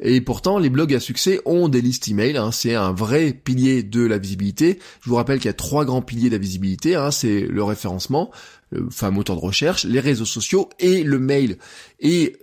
Et 0.00 0.20
pourtant, 0.20 0.58
les 0.58 0.68
blogs 0.70 0.94
à 0.94 1.00
succès 1.00 1.40
ont 1.46 1.68
des 1.68 1.80
listes 1.80 2.08
email. 2.08 2.36
Hein, 2.36 2.50
c'est 2.52 2.74
un 2.74 2.92
vrai 2.92 3.32
pilier 3.32 3.82
de 3.82 4.04
la 4.04 4.18
visibilité. 4.18 4.78
Je 5.02 5.08
vous 5.08 5.16
rappelle 5.16 5.38
qu'il 5.38 5.46
y 5.46 5.50
a 5.50 5.54
trois 5.54 5.84
grands 5.84 6.02
piliers 6.02 6.28
de 6.28 6.34
la 6.34 6.40
visibilité. 6.40 6.96
Hein, 6.96 7.10
c'est 7.10 7.40
le 7.40 7.62
référencement, 7.62 8.30
le 8.70 8.88
fameux 8.90 9.16
moteur 9.16 9.36
de 9.36 9.40
recherche, 9.40 9.84
les 9.84 10.00
réseaux 10.00 10.26
sociaux 10.26 10.68
et 10.78 11.02
le 11.02 11.18
mail. 11.18 11.56
Et 12.00 12.36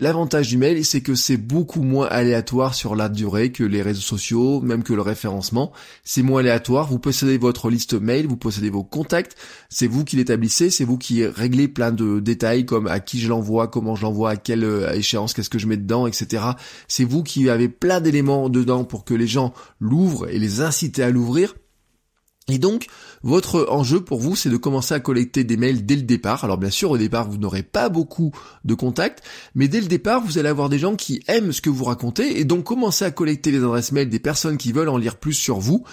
L'avantage 0.00 0.46
du 0.46 0.58
mail, 0.58 0.84
c'est 0.84 1.00
que 1.00 1.16
c'est 1.16 1.36
beaucoup 1.36 1.82
moins 1.82 2.06
aléatoire 2.06 2.72
sur 2.72 2.94
la 2.94 3.08
durée 3.08 3.50
que 3.50 3.64
les 3.64 3.82
réseaux 3.82 4.00
sociaux, 4.00 4.60
même 4.60 4.84
que 4.84 4.92
le 4.92 5.02
référencement. 5.02 5.72
C'est 6.04 6.22
moins 6.22 6.38
aléatoire. 6.38 6.88
Vous 6.88 7.00
possédez 7.00 7.36
votre 7.36 7.68
liste 7.68 7.94
mail, 7.94 8.28
vous 8.28 8.36
possédez 8.36 8.70
vos 8.70 8.84
contacts. 8.84 9.36
C'est 9.68 9.88
vous 9.88 10.04
qui 10.04 10.14
l'établissez, 10.14 10.70
c'est 10.70 10.84
vous 10.84 10.98
qui 10.98 11.26
réglez 11.26 11.66
plein 11.66 11.90
de 11.90 12.20
détails 12.20 12.64
comme 12.64 12.86
à 12.86 13.00
qui 13.00 13.18
je 13.18 13.28
l'envoie, 13.28 13.66
comment 13.66 13.96
je 13.96 14.02
l'envoie, 14.02 14.30
à 14.30 14.36
quelle 14.36 14.62
euh, 14.62 14.92
échéance, 14.92 15.34
qu'est-ce 15.34 15.50
que 15.50 15.58
je 15.58 15.66
mets 15.66 15.76
dedans, 15.76 16.06
etc. 16.06 16.44
C'est 16.86 17.02
vous 17.02 17.24
qui 17.24 17.50
avez 17.50 17.68
plein 17.68 18.00
d'éléments 18.00 18.50
dedans 18.50 18.84
pour 18.84 19.04
que 19.04 19.14
les 19.14 19.26
gens 19.26 19.52
l'ouvrent 19.80 20.28
et 20.28 20.38
les 20.38 20.60
inciter 20.60 21.02
à 21.02 21.10
l'ouvrir. 21.10 21.56
Et 22.50 22.58
donc, 22.58 22.86
votre 23.22 23.66
enjeu 23.68 24.00
pour 24.00 24.20
vous, 24.20 24.34
c'est 24.34 24.48
de 24.48 24.56
commencer 24.56 24.94
à 24.94 25.00
collecter 25.00 25.44
des 25.44 25.56
mails 25.56 25.84
dès 25.84 25.96
le 25.96 26.02
départ. 26.02 26.44
Alors 26.44 26.56
bien 26.56 26.70
sûr, 26.70 26.90
au 26.90 26.98
départ, 26.98 27.28
vous 27.28 27.36
n'aurez 27.36 27.62
pas 27.62 27.88
beaucoup 27.90 28.32
de 28.64 28.74
contacts, 28.74 29.22
mais 29.54 29.68
dès 29.68 29.80
le 29.80 29.86
départ, 29.86 30.22
vous 30.24 30.38
allez 30.38 30.48
avoir 30.48 30.68
des 30.68 30.78
gens 30.78 30.96
qui 30.96 31.22
aiment 31.28 31.52
ce 31.52 31.60
que 31.60 31.70
vous 31.70 31.84
racontez, 31.84 32.40
et 32.40 32.44
donc 32.44 32.64
commencer 32.64 33.04
à 33.04 33.10
collecter 33.10 33.50
les 33.50 33.58
adresses 33.58 33.92
mails 33.92 34.08
des 34.08 34.18
personnes 34.18 34.56
qui 34.56 34.72
veulent 34.72 34.88
en 34.88 34.96
lire 34.96 35.16
plus 35.16 35.34
sur 35.34 35.58
vous, 35.58 35.84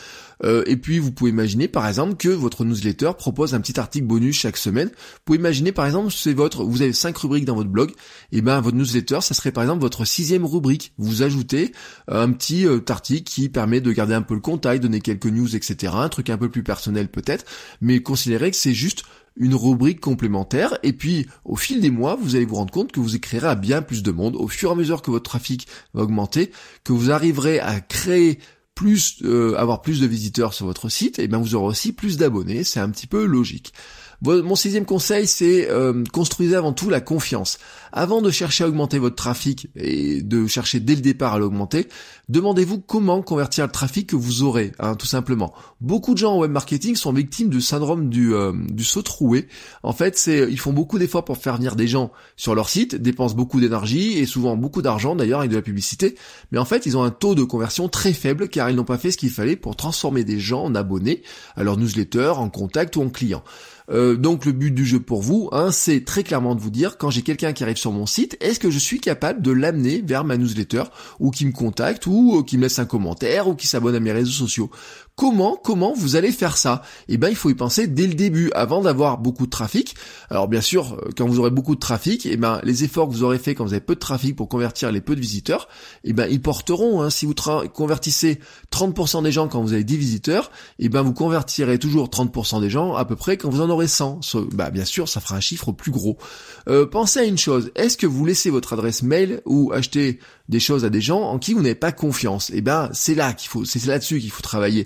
euh, 0.44 0.64
et 0.66 0.78
puis 0.78 1.00
vous 1.00 1.12
pouvez 1.12 1.32
imaginer 1.32 1.68
par 1.68 1.88
exemple 1.88 2.16
que 2.16 2.30
votre 2.30 2.66
newsletter 2.66 3.12
propose 3.18 3.54
un 3.54 3.62
petit 3.62 3.80
article 3.80 4.06
bonus 4.06 4.38
chaque 4.38 4.58
semaine. 4.58 4.90
Vous 4.90 5.20
pouvez 5.24 5.38
imaginer 5.38 5.72
par 5.72 5.86
exemple 5.86 6.12
c'est 6.12 6.34
votre, 6.34 6.64
vous 6.64 6.82
avez 6.82 6.94
cinq 6.94 7.18
rubriques 7.18 7.46
dans 7.46 7.56
votre 7.56 7.70
blog, 7.70 7.92
et 8.32 8.42
ben 8.42 8.60
votre 8.62 8.76
newsletter 8.76 9.20
ça 9.22 9.34
serait 9.34 9.52
par 9.52 9.64
exemple 9.64 9.82
votre 9.82 10.06
sixième 10.06 10.46
rubrique. 10.46 10.94
Vous 10.98 11.22
ajoutez 11.22 11.72
euh, 12.10 12.24
un 12.24 12.32
petit 12.32 12.66
euh, 12.66 12.82
article 12.90 13.24
qui 13.24 13.50
permet 13.50 13.82
de 13.82 13.92
garder 13.92 14.14
un 14.14 14.22
peu 14.22 14.34
le 14.34 14.42
contact, 14.42 14.82
donner 14.84 15.02
quelques 15.02 15.26
news, 15.26 15.56
etc. 15.56 15.94
Un 15.96 16.10
truc 16.10 16.30
un 16.30 16.38
peu 16.38 16.45
plus 16.50 16.64
personnel 16.64 17.08
peut-être, 17.08 17.46
mais 17.82 18.02
considérez 18.02 18.52
que 18.52 18.58
c'est 18.58 18.74
juste 18.74 19.04
une 19.38 19.56
rubrique 19.56 20.00
complémentaire. 20.00 20.78
Et 20.84 20.94
puis 20.94 21.28
au 21.44 21.56
fil 21.56 21.82
des 21.82 21.92
mois 21.92 22.18
vous 22.20 22.36
allez 22.36 22.46
vous 22.46 22.56
rendre 22.56 22.72
compte 22.72 22.92
que 22.92 23.00
vous 23.00 23.16
écrirez 23.16 23.48
à 23.48 23.56
bien 23.56 23.82
plus 23.82 24.04
de 24.04 24.12
monde. 24.12 24.36
Au 24.36 24.48
fur 24.48 24.70
et 24.70 24.74
à 24.74 24.76
mesure 24.76 25.02
que 25.02 25.12
votre 25.12 25.30
trafic 25.30 25.68
va 25.94 26.04
augmenter 26.04 26.52
que 26.84 26.94
vous 26.94 27.12
arriverez 27.12 27.60
à 27.60 27.80
créer 27.80 28.40
plus 28.76 29.20
euh, 29.24 29.56
avoir 29.58 29.82
plus 29.82 30.02
de 30.02 30.06
visiteurs 30.06 30.54
sur 30.54 30.66
votre 30.66 30.90
site, 30.90 31.18
et 31.18 31.28
bien 31.28 31.38
vous 31.38 31.56
aurez 31.56 31.68
aussi 31.68 31.94
plus 31.94 32.18
d'abonnés, 32.18 32.66
c'est 32.66 32.82
un 32.82 32.90
petit 32.90 33.08
peu 33.08 33.26
logique. 33.26 33.74
Mon 34.22 34.56
sixième 34.56 34.86
conseil, 34.86 35.28
c'est 35.28 35.70
euh, 35.70 36.04
construisez 36.12 36.56
avant 36.56 36.74
tout 36.74 36.90
la 36.90 37.02
confiance. 37.02 37.58
Avant 37.92 38.22
de 38.22 38.30
chercher 38.30 38.64
à 38.64 38.68
augmenter 38.68 39.00
votre 39.00 39.16
trafic 39.16 39.70
et 39.76 40.22
de 40.22 40.48
chercher 40.48 40.80
dès 40.80 40.96
le 40.96 41.02
départ 41.02 41.34
à 41.34 41.40
l'augmenter, 41.40 41.88
demandez-vous 42.28 42.80
comment 42.80 43.22
convertir 43.22 43.66
le 43.66 43.72
trafic 43.72 44.08
que 44.08 44.16
vous 44.16 44.44
aurez, 44.44 44.74
hein, 44.80 44.96
tout 44.96 45.06
simplement. 45.06 45.54
Beaucoup 45.80 46.14
de 46.14 46.18
gens 46.18 46.34
en 46.34 46.40
web 46.40 46.52
marketing 46.52 46.96
sont 46.96 47.14
victimes 47.14 47.50
du 47.50 47.62
syndrome 47.62 48.10
du, 48.10 48.34
euh, 48.34 48.52
du 48.70 48.84
saut 48.84 49.02
troué. 49.02 49.48
En 49.84 49.94
fait, 49.94 50.28
ils 50.28 50.60
font 50.60 50.74
beaucoup 50.74 51.00
d'efforts 51.00 51.26
pour 51.26 51.38
faire 51.38 51.56
venir 51.56 51.76
des 51.76 51.88
gens 51.88 52.12
sur 52.36 52.56
leur 52.56 52.68
site, 52.68 52.96
dépensent 52.96 53.36
beaucoup 53.36 53.60
d'énergie 53.62 54.18
et 54.18 54.26
souvent 54.26 54.58
beaucoup 54.58 54.82
d'argent 54.82 55.16
d'ailleurs 55.16 55.40
avec 55.40 55.52
de 55.52 55.56
la 55.56 55.62
publicité, 55.62 56.16
mais 56.52 56.58
en 56.58 56.66
fait, 56.66 56.86
ils 56.86 56.98
ont 56.98 57.04
un 57.04 57.12
taux 57.12 57.36
de 57.36 57.44
conversion 57.44 57.88
très 57.88 58.14
faible 58.14 58.50
car 58.50 58.70
ils 58.70 58.76
n'ont 58.76 58.84
pas 58.84 58.98
fait 58.98 59.12
ce 59.12 59.18
qu'il 59.18 59.30
fallait 59.30 59.56
pour 59.56 59.76
transformer 59.76 60.24
des 60.24 60.40
gens 60.40 60.64
en 60.64 60.76
abonnés 60.76 61.24
à 61.56 61.64
leur 61.64 61.78
newsletter, 61.78 62.34
en 62.38 62.50
contact 62.50 62.96
ou 62.96 63.04
en 63.04 63.10
clients. 63.10 63.44
Euh, 63.92 64.16
donc 64.16 64.46
le 64.46 64.52
but 64.52 64.72
du 64.72 64.86
jeu 64.86 65.00
pour 65.00 65.22
vous, 65.22 65.50
hein, 65.52 65.72
c'est 65.72 66.04
très 66.06 66.24
clairement 66.24 66.56
de 66.56 66.62
vous 66.62 66.70
dire 66.70 66.98
quand 66.98 67.10
j'ai 67.10 67.22
quelqu'un 67.22 67.54
qui 67.54 67.64
arrive 67.64 67.78
sur 67.78 67.92
mon 67.92 68.06
site, 68.06 68.38
est-ce 68.42 68.60
que 68.60 68.72
je 68.72 68.80
suis 68.80 69.00
capable 69.00 69.42
de 69.42 69.52
l'amener 69.52 70.02
vers 70.02 70.24
ma 70.24 70.38
newsletter 70.38 70.84
ou 71.20 71.32
qui 71.32 71.46
me 71.46 71.52
contacte 71.52 72.08
ou 72.08 72.40
euh, 72.40 72.44
qui 72.44 72.58
me 72.58 72.64
laisse 72.64 72.80
un 72.80 72.86
commentaire 72.86 73.48
ou 73.48 73.56
qui 73.56 73.68
s'abonne 73.68 73.96
à 73.96 74.00
mes 74.00 74.12
réseaux 74.12 74.32
sociaux? 74.32 74.72
Comment, 75.16 75.56
comment 75.56 75.94
vous 75.94 76.18
allez 76.18 76.34
faire 76.34 76.58
ça? 76.58 76.82
Eh 77.08 77.18
ben, 77.18 77.30
il 77.30 77.38
faut 77.38 77.50
y 77.50 77.56
penser 77.56 77.88
dès 77.88 78.06
le 78.06 78.16
début, 78.16 78.52
avant 78.54 78.82
d'avoir 78.82 79.18
beaucoup 79.18 79.46
de 79.46 79.50
trafic. 79.50 79.96
Alors 80.30 80.50
bien 80.50 80.60
sûr, 80.60 80.98
euh, 81.00 81.10
quand 81.16 81.26
vous 81.26 81.40
aurez 81.40 81.52
beaucoup 81.52 81.74
de 81.74 81.80
trafic, 81.80 82.26
eh 82.26 82.36
ben, 82.36 82.60
les 82.64 82.84
efforts 82.84 83.08
que 83.08 83.14
vous 83.14 83.24
aurez 83.24 83.40
fait 83.40 83.56
quand 83.56 83.64
vous 83.64 83.72
avez 83.72 83.80
peu 83.80 83.96
de 83.96 84.00
trafic 84.00 84.36
pour 84.36 84.50
convertir 84.50 84.92
les 84.92 85.00
peu 85.00 85.16
de 85.16 85.22
visiteurs, 85.22 85.70
eh 86.04 86.12
ben, 86.12 86.28
ils 86.30 86.42
porteront. 86.42 87.02
Hein. 87.02 87.10
Si 87.10 87.26
vous 87.26 87.34
convertissez 87.74 88.40
30% 88.74 89.24
des 89.24 89.32
gens 89.32 89.48
quand 89.48 89.62
vous 89.62 89.72
avez 89.72 89.86
10 89.86 89.96
visiteurs, 89.96 90.52
eh 90.80 90.90
ben, 90.90 91.02
vous 91.02 91.14
convertirez 91.14 91.80
toujours 91.80 92.10
30% 92.10 92.60
des 92.60 92.70
gens 92.70 92.96
à 92.96 93.06
peu 93.06 93.16
près 93.16 93.38
quand 93.38 93.50
vous 93.50 93.62
en 93.62 93.70
aurez 93.70 93.88
100. 93.88 94.20
Bah, 94.52 94.70
bien 94.70 94.84
sûr, 94.84 95.08
ça 95.08 95.22
fera 95.22 95.38
un 95.38 95.42
chiffre 95.42 95.72
plus 95.72 95.92
gros. 95.92 96.18
Euh, 96.68 96.86
pensez 96.86 97.20
à 97.20 97.24
une 97.24 97.38
chose. 97.38 97.72
Est-ce 97.76 97.96
que 97.96 98.06
vous 98.06 98.26
laissez 98.26 98.50
votre 98.50 98.74
adresse 98.74 99.02
mail 99.02 99.42
ou 99.46 99.72
achetez 99.72 100.20
des 100.50 100.60
choses 100.60 100.84
à 100.84 100.90
des 100.90 101.02
gens 101.02 101.22
en 101.22 101.40
qui 101.40 101.54
vous 101.54 101.62
n'avez 101.62 101.74
pas 101.74 101.94
confiance? 101.94 102.52
Eh 102.54 102.62
ben 102.62 102.90
c'est 102.92 103.16
là 103.16 103.32
qu'il 103.32 103.50
faut, 103.50 103.64
c'est 103.64 103.84
là-dessus 103.86 104.20
qu'il 104.20 104.32
faut 104.32 104.42
travailler. 104.42 104.86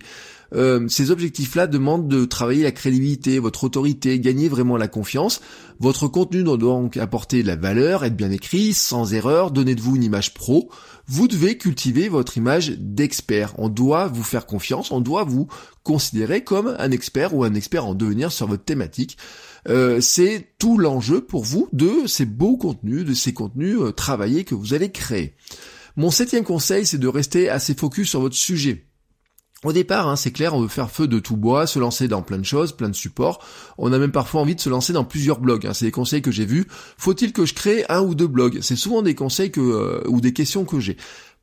Euh, 0.53 0.88
ces 0.88 1.12
objectifs-là 1.12 1.68
demandent 1.68 2.08
de 2.08 2.25
travailler 2.25 2.63
la 2.63 2.72
crédibilité, 2.72 3.39
votre 3.39 3.63
autorité, 3.63 4.20
gagner 4.20 4.50
vraiment 4.50 4.77
la 4.77 4.88
confiance. 4.88 5.41
Votre 5.79 6.08
contenu 6.08 6.44
doit 6.44 6.58
donc 6.58 6.98
apporter 6.98 7.44
de 7.44 7.48
la 7.48 7.56
valeur, 7.56 8.03
être 8.03 8.15
bien 8.15 8.32
écrit, 8.32 8.74
sans 8.74 9.13
erreur, 9.13 9.51
donner 9.51 9.75
de 9.75 9.82
vous 9.82 9.96
une 9.96 10.03
image 10.03 10.34
pro. 10.34 10.70
Vous 11.08 11.27
devez 11.27 11.58
cultiver 11.58 12.10
votre 12.10 12.38
image 12.38 12.72
d'expert. 12.77 13.53
On 13.58 13.70
doit 13.70 14.08
vous 14.08 14.24
faire 14.24 14.46
confiance, 14.46 14.91
on 14.91 15.01
doit 15.01 15.24
vous 15.24 15.48
considérer 15.84 16.44
comme 16.44 16.75
un 16.77 16.91
expert 16.91 17.34
ou 17.34 17.44
un 17.44 17.53
expert 17.53 17.86
en 17.86 17.96
devenir 17.96 18.32
sur 18.32 18.48
votre 18.48 18.63
thématique. 18.63 19.18
Euh, 19.68 20.01
c'est 20.01 20.53
tout 20.58 20.77
l'enjeu 20.77 21.22
pour 21.22 21.44
vous 21.44 21.68
de 21.74 22.08
ces 22.08 22.25
beaux 22.25 22.58
contenus, 22.58 23.06
de 23.06 23.13
ces 23.13 23.34
contenus 23.34 23.77
euh, 23.79 23.91
travaillés 23.91 24.44
que 24.44 24.56
vous 24.56 24.74
allez 24.74 24.91
créer. 24.91 25.36
Mon 25.96 26.12
septième 26.12 26.44
conseil, 26.46 26.86
c'est 26.86 26.98
de 26.98 27.08
rester 27.08 27.50
assez 27.50 27.74
focus 27.74 28.10
sur 28.10 28.22
votre 28.22 28.36
sujet. 28.36 28.88
Au 29.66 29.74
départ, 29.74 30.08
hein, 30.08 30.16
c'est 30.16 30.32
clair, 30.32 30.54
on 30.54 30.62
veut 30.62 30.70
faire 30.70 30.89
feu 30.89 31.06
de 31.06 31.20
tout 31.20 31.36
bois, 31.36 31.68
se 31.68 31.80
lancer 31.80 32.08
dans 32.08 32.22
plein 32.22 32.38
de 32.38 32.46
choses, 32.46 32.72
plein 32.72 32.88
de 32.88 32.96
supports. 32.96 33.44
On 33.78 33.92
a 33.92 34.00
même 34.00 34.13
parfois 34.13 34.39
envie 34.39 34.56
de 34.56 34.62
se 34.62 34.70
lancer 34.70 34.94
dans 34.94 35.04
plusieurs 35.04 35.42
blogs. 35.42 35.68
Hein. 35.68 35.74
C'est 35.74 35.86
des 35.86 35.92
conseils 35.92 36.22
que 36.22 36.32
j'ai 36.32 36.46
vus. 36.46 36.66
Faut-il 36.98 37.34
que 37.34 37.46
je 37.46 37.54
crée 37.54 37.84
un 37.89 38.00
ou 38.01 38.16
deux 38.16 38.28
blogs? 38.28 38.60
C'est 38.62 38.78
souvent 38.78 39.01
des 39.01 39.16
conseils 39.16 39.51
euh, 39.58 40.01
ou 40.08 40.22
des 40.22 40.32
questions 40.32 40.63
que 40.63 40.80
j'ai. 40.80 40.96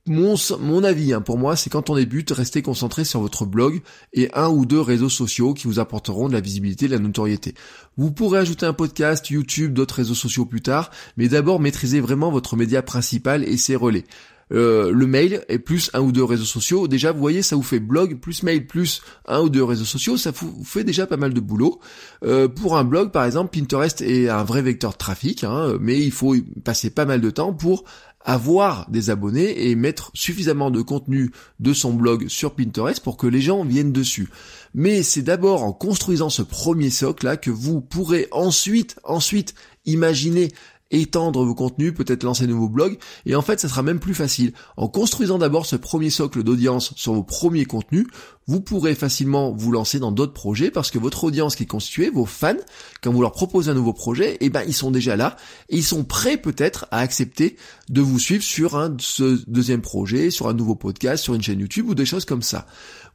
Mon, 0.09 0.37
mon 0.61 0.83
avis, 0.83 1.13
hein, 1.13 1.21
pour 1.21 1.37
moi, 1.37 1.57
c'est 1.57 1.69
quand 1.69 1.91
on 1.91 1.97
débute, 1.97 2.31
restez 2.31 2.63
concentré 2.63 3.05
sur 3.05 3.21
votre 3.21 3.45
blog 3.45 3.83
et 4.15 4.31
un 4.35 4.49
ou 4.49 4.65
deux 4.65 4.81
réseaux 4.81 5.09
sociaux 5.11 5.53
qui 5.53 5.67
vous 5.67 5.79
apporteront 5.79 6.29
de 6.29 6.33
la 6.33 6.41
visibilité, 6.41 6.87
de 6.87 6.93
la 6.93 7.01
notoriété. 7.01 7.55
Vous 7.99 8.13
pourrez 8.13 8.39
ajouter 8.39 8.65
un 8.65 8.73
podcast, 8.73 9.29
YouTube, 9.29 9.75
d'autres 9.75 9.97
réseaux 9.97 10.15
sociaux 10.15 10.47
plus 10.47 10.63
tard, 10.63 10.91
mais 11.19 11.29
d'abord 11.29 11.61
maîtrisez 11.61 12.01
vraiment 12.01 12.31
votre 12.31 12.57
média 12.57 12.83
principal 12.83 13.43
et 13.45 13.57
ses 13.57 13.77
relais. 13.77 14.05
Euh, 14.53 14.93
le 14.93 15.07
mail 15.09 15.45
et 15.49 15.59
plus 15.59 15.91
un 15.93 16.01
ou 16.01 16.13
deux 16.13 16.23
réseaux 16.23 16.45
sociaux. 16.45 16.87
Déjà, 16.87 17.11
vous 17.11 17.19
voyez, 17.19 17.43
ça 17.43 17.57
vous 17.57 17.65
fait 17.65 17.81
blog 17.81 18.21
plus 18.21 18.45
mail 18.45 18.67
plus 18.67 19.03
un 19.27 19.41
ou 19.41 19.49
deux 19.49 19.65
réseaux 19.65 19.85
sociaux, 19.85 20.17
ça 20.17 20.31
vous 20.31 20.63
fait 20.65 20.85
déjà 20.85 21.07
pas 21.07 21.17
mal 21.17 21.35
de 21.35 21.41
boulot. 21.41 21.81
Euh, 22.25 22.47
pour 22.47 22.77
un 22.77 22.85
blog, 22.85 23.11
par 23.11 23.25
exemple, 23.25 23.59
Pinterest 23.59 24.03
est 24.03 24.29
un 24.29 24.45
vrai 24.45 24.63
vecteur 24.63 24.93
de 24.93 24.99
trafic, 24.99 25.43
hein, 25.43 25.77
mais 25.81 26.01
il 26.01 26.13
faut 26.13 26.37
passer 26.65 26.91
pas 26.91 27.07
mal 27.07 27.21
de 27.21 27.31
temps 27.31 27.53
pour 27.53 27.85
avoir 28.21 28.91
des 28.91 29.11
abonnés 29.11 29.69
et 29.69 29.75
mettre 29.77 30.11
suffisamment 30.13 30.71
de 30.71 30.83
contenu 30.83 31.31
de 31.61 31.73
son 31.73 31.93
blog 31.95 32.29
sur 32.29 32.55
Pinterest 32.55 33.01
pour 33.01 33.17
que 33.17 33.27
les 33.27 33.41
gens 33.41 33.65
viennent 33.65 33.93
dessus. 33.93 34.29
Mais 34.75 35.03
c'est 35.03 35.23
d'abord 35.23 35.63
en 35.63 35.73
construisant 35.73 36.29
ce 36.29 36.43
premier 36.43 36.91
socle 36.91 37.25
là 37.25 37.37
que 37.37 37.51
vous 37.51 37.81
pourrez 37.81 38.27
ensuite, 38.33 38.99
ensuite 39.05 39.55
imaginer 39.87 40.53
étendre 40.91 41.45
vos 41.45 41.55
contenus, 41.55 41.95
peut-être 41.95 42.23
lancer 42.23 42.47
de 42.47 42.53
nouveaux 42.53 42.69
blogs, 42.69 42.99
et 43.25 43.35
en 43.35 43.43
fait 43.43 43.61
ça 43.61 43.69
sera 43.69 43.83
même 43.83 43.99
plus 43.99 44.15
facile. 44.15 44.53
En 44.77 44.89
construisant 44.89 45.39
d'abord 45.39 45.67
ce 45.67 45.77
premier 45.77 46.11
socle 46.11 46.43
d'audience 46.43 46.93
sur 46.97 47.15
vos 47.15 47.25
premiers 47.25 47.65
contenus, 47.65 48.07
vous 48.47 48.61
pourrez 48.61 48.95
facilement 48.95 49.53
vous 49.53 49.73
lancer 49.73 49.99
dans 49.99 50.13
d'autres 50.13 50.33
projets 50.33 50.71
parce 50.71 50.93
que 50.93 50.99
votre 50.99 51.25
audience 51.25 51.57
qui 51.57 51.65
est 51.65 51.67
constituée, 51.67 52.11
vos 52.11 52.27
fans, 52.27 52.55
quand 53.03 53.13
vous 53.13 53.21
leur 53.21 53.33
proposez 53.33 53.71
un 53.71 53.75
nouveau 53.75 53.93
projet, 53.93 54.37
eh 54.41 54.51
ben 54.51 54.63
ils 54.67 54.75
sont 54.75 54.93
déjà 54.93 55.17
là 55.17 55.37
et 55.69 55.77
ils 55.77 55.85
sont 55.85 56.05
prêts 56.05 56.37
peut-être 56.37 56.87
à 56.93 56.99
accepter 57.01 57.57
de 57.89 58.01
vous 58.01 58.21
suivre 58.21 58.45
sur 58.45 58.77
un 58.77 58.97
ce 59.01 59.43
deuxième 59.49 59.83
projet, 59.83 60.31
sur 60.31 60.47
un 60.49 60.55
nouveau 60.55 60.77
podcast, 60.77 61.25
sur 61.25 61.35
une 61.35 61.43
chaîne 61.43 61.59
YouTube 61.59 61.89
ou 61.89 61.95
des 61.95 62.07
choses 62.07 62.25
comme 62.25 62.43
ça. 62.43 62.67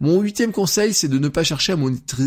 Mon 0.02 0.20
huitième 0.20 0.52
conseil, 0.52 0.96
c'est 0.96 1.08
de 1.08 1.20
ne 1.20 1.28
pas 1.28 1.44
chercher 1.44 1.74
à 1.74 1.78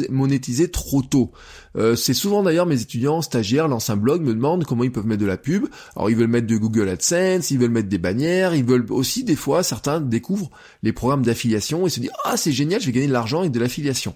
monétiser 0.08 0.70
trop 0.70 1.02
tôt. 1.02 1.32
Euh, 1.76 1.96
c'est 1.96 2.14
souvent 2.14 2.44
d'ailleurs 2.44 2.66
mes 2.66 2.80
étudiants 2.80 3.20
stagiaires 3.20 3.66
lancent 3.66 3.90
un 3.90 3.96
blog, 3.96 4.22
me 4.22 4.32
demandent 4.32 4.64
comment 4.64 4.84
ils 4.84 4.92
peuvent 4.92 5.06
mettre 5.06 5.22
de 5.22 5.26
la 5.26 5.36
pub. 5.36 5.66
Alors 5.96 6.08
ils 6.08 6.14
veulent 6.14 6.28
mettre 6.28 6.46
de 6.46 6.56
Google 6.56 6.88
AdSense, 6.88 7.50
ils 7.50 7.58
veulent 7.58 7.72
mettre 7.72 7.88
des 7.88 7.98
bannières, 7.98 8.54
ils 8.54 8.64
veulent 8.64 8.86
aussi 8.90 9.24
des 9.24 9.34
fois 9.34 9.64
certains 9.64 10.00
découvrent 10.00 10.50
les 10.84 10.92
programmes 10.92 11.24
d'affiliation 11.24 11.84
et 11.84 11.90
se 11.90 11.98
disent 11.98 12.12
ah 12.24 12.36
c'est 12.36 12.52
génial, 12.52 12.80
je 12.80 12.86
vais 12.86 12.92
gagner 12.92 13.08
de 13.08 13.12
l'argent 13.12 13.42
et 13.42 13.50
de 13.50 13.58
l'affiliation. 13.58 14.14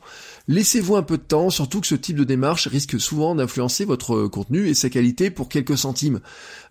Laissez-vous 0.51 0.97
un 0.97 1.03
peu 1.03 1.19
de 1.19 1.23
temps, 1.23 1.51
surtout 1.51 1.83
que 1.83 1.87
ce 1.87 1.95
type 1.95 2.17
de 2.17 2.25
démarche 2.25 2.69
risque 2.69 2.99
souvent 2.99 3.35
d'influencer 3.35 3.85
votre 3.85 4.29
contenu 4.29 4.67
et 4.67 4.73
sa 4.73 4.89
qualité 4.89 5.31
pour 5.31 5.51
quelques 5.51 5.77
centimes. 5.77 6.21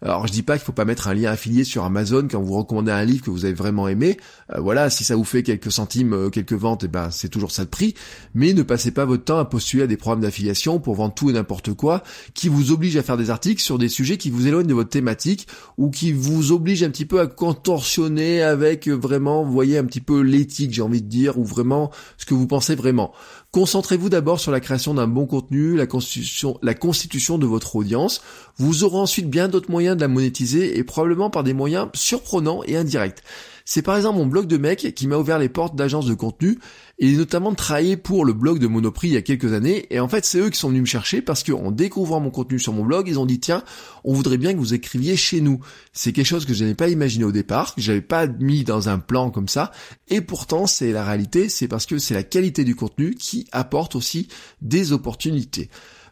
Alors 0.01 0.25
je 0.25 0.31
dis 0.31 0.41
pas 0.41 0.57
qu'il 0.57 0.65
faut 0.65 0.71
pas 0.71 0.83
mettre 0.83 1.07
un 1.07 1.13
lien 1.13 1.29
affilié 1.29 1.63
sur 1.63 1.83
Amazon 1.83 2.27
quand 2.27 2.41
vous 2.41 2.55
recommandez 2.55 2.91
un 2.91 3.05
livre 3.05 3.23
que 3.23 3.29
vous 3.29 3.45
avez 3.45 3.53
vraiment 3.53 3.87
aimé. 3.87 4.17
Euh, 4.51 4.59
voilà, 4.61 4.89
si 4.89 5.03
ça 5.03 5.15
vous 5.15 5.23
fait 5.23 5.43
quelques 5.43 5.71
centimes, 5.71 6.13
euh, 6.13 6.29
quelques 6.31 6.53
ventes, 6.53 6.85
et 6.85 6.87
eh 6.87 6.89
ben 6.89 7.11
c'est 7.11 7.29
toujours 7.29 7.51
ça 7.51 7.65
de 7.65 7.69
prix. 7.69 7.93
Mais 8.33 8.53
ne 8.53 8.63
passez 8.63 8.89
pas 8.89 9.05
votre 9.05 9.25
temps 9.25 9.37
à 9.37 9.45
postuler 9.45 9.83
à 9.83 9.87
des 9.87 9.95
programmes 9.95 10.21
d'affiliation 10.21 10.79
pour 10.79 10.95
vendre 10.95 11.13
tout 11.13 11.29
et 11.29 11.33
n'importe 11.33 11.73
quoi, 11.75 12.01
qui 12.33 12.49
vous 12.49 12.71
obligent 12.71 12.97
à 12.97 13.03
faire 13.03 13.17
des 13.17 13.29
articles 13.29 13.61
sur 13.61 13.77
des 13.77 13.89
sujets 13.89 14.17
qui 14.17 14.31
vous 14.31 14.47
éloignent 14.47 14.67
de 14.67 14.73
votre 14.73 14.89
thématique 14.89 15.47
ou 15.77 15.91
qui 15.91 16.13
vous 16.13 16.51
obligent 16.51 16.83
un 16.83 16.89
petit 16.89 17.05
peu 17.05 17.19
à 17.19 17.27
contorsionner 17.27 18.41
avec 18.41 18.87
vraiment, 18.87 19.43
vous 19.43 19.51
voyez 19.51 19.77
un 19.77 19.85
petit 19.85 20.01
peu 20.01 20.21
l'éthique, 20.21 20.73
j'ai 20.73 20.81
envie 20.81 21.03
de 21.03 21.07
dire, 21.07 21.37
ou 21.37 21.45
vraiment 21.45 21.91
ce 22.17 22.25
que 22.25 22.33
vous 22.33 22.47
pensez 22.47 22.73
vraiment. 22.73 23.13
Concentrez-vous 23.57 24.09
d'abord 24.09 24.39
sur 24.39 24.51
la 24.51 24.59
création 24.59 24.93
d'un 24.93 25.07
bon 25.07 25.25
contenu, 25.25 25.75
la 25.75 25.87
constitution, 25.87 26.59
de 26.61 27.45
votre 27.47 27.75
audience. 27.75 28.21
Vous 28.57 28.83
aurez 28.83 28.99
ensuite 28.99 29.31
bien 29.31 29.47
d'autres 29.47 29.71
moyens 29.71 29.95
de 29.97 30.01
la 30.01 30.07
monétiser 30.07 30.77
et 30.77 30.83
probablement 30.83 31.31
par 31.31 31.43
des 31.43 31.53
moyens 31.53 31.87
surprenants 31.95 32.61
et 32.67 32.77
indirects. 32.77 33.23
C'est 33.69 33.81
par 33.81 33.97
exemple 33.97 34.19
mon 34.19 34.25
blog 34.27 34.47
de 34.47 34.55
mec 34.55 34.93
qui 34.95 35.07
m'a 35.07 35.17
ouvert 35.17 35.39
les 35.39 35.49
portes 35.49 35.75
d'agences 35.75 36.05
de 36.05 36.13
contenu 36.13 36.57
et 36.99 37.11
notamment 37.11 37.51
de 37.51 37.57
travailler 37.57 37.97
pour 37.97 38.23
le 38.23 38.31
blog 38.31 38.59
de 38.59 38.67
Monoprix 38.67 39.09
il 39.09 39.13
y 39.15 39.17
a 39.17 39.21
quelques 39.21 39.51
années. 39.51 39.87
Et 39.89 39.99
en 39.99 40.07
fait, 40.07 40.23
c'est 40.23 40.39
eux 40.39 40.49
qui 40.49 40.57
sont 40.57 40.69
venus 40.69 40.83
me 40.83 40.85
chercher 40.85 41.21
parce 41.21 41.43
qu'en 41.43 41.69
découvrant 41.71 42.21
mon 42.21 42.29
contenu 42.29 42.59
sur 42.59 42.71
mon 42.71 42.85
blog, 42.85 43.09
ils 43.09 43.19
ont 43.19 43.25
dit 43.25 43.41
tiens, 43.41 43.65
on 44.05 44.13
voudrait 44.13 44.37
bien 44.37 44.53
que 44.53 44.57
vous 44.57 44.73
écriviez 44.73 45.17
chez 45.17 45.41
nous. 45.41 45.59
C'est 45.91 46.13
quelque 46.13 46.27
chose 46.27 46.45
que 46.45 46.53
je 46.53 46.63
n'avais 46.63 46.75
pas 46.75 46.87
imaginé 46.87 47.25
au 47.25 47.33
départ, 47.33 47.75
que 47.75 47.81
j'avais 47.81 47.99
pas 47.99 48.25
mis 48.25 48.63
dans 48.63 48.87
un 48.87 48.99
plan 48.99 49.31
comme 49.31 49.49
ça. 49.49 49.73
Et 50.07 50.21
pourtant, 50.21 50.65
c'est 50.65 50.93
la 50.93 51.03
réalité, 51.03 51.49
c'est 51.49 51.67
parce 51.67 51.85
que 51.85 51.97
c'est 51.97 52.13
la 52.13 52.23
qualité 52.23 52.63
du 52.63 52.73
contenu 52.73 53.15
qui 53.15 53.47
apporte 53.51 53.97
aussi 53.97 54.29
des 54.61 54.93
opportunités. 54.93 55.69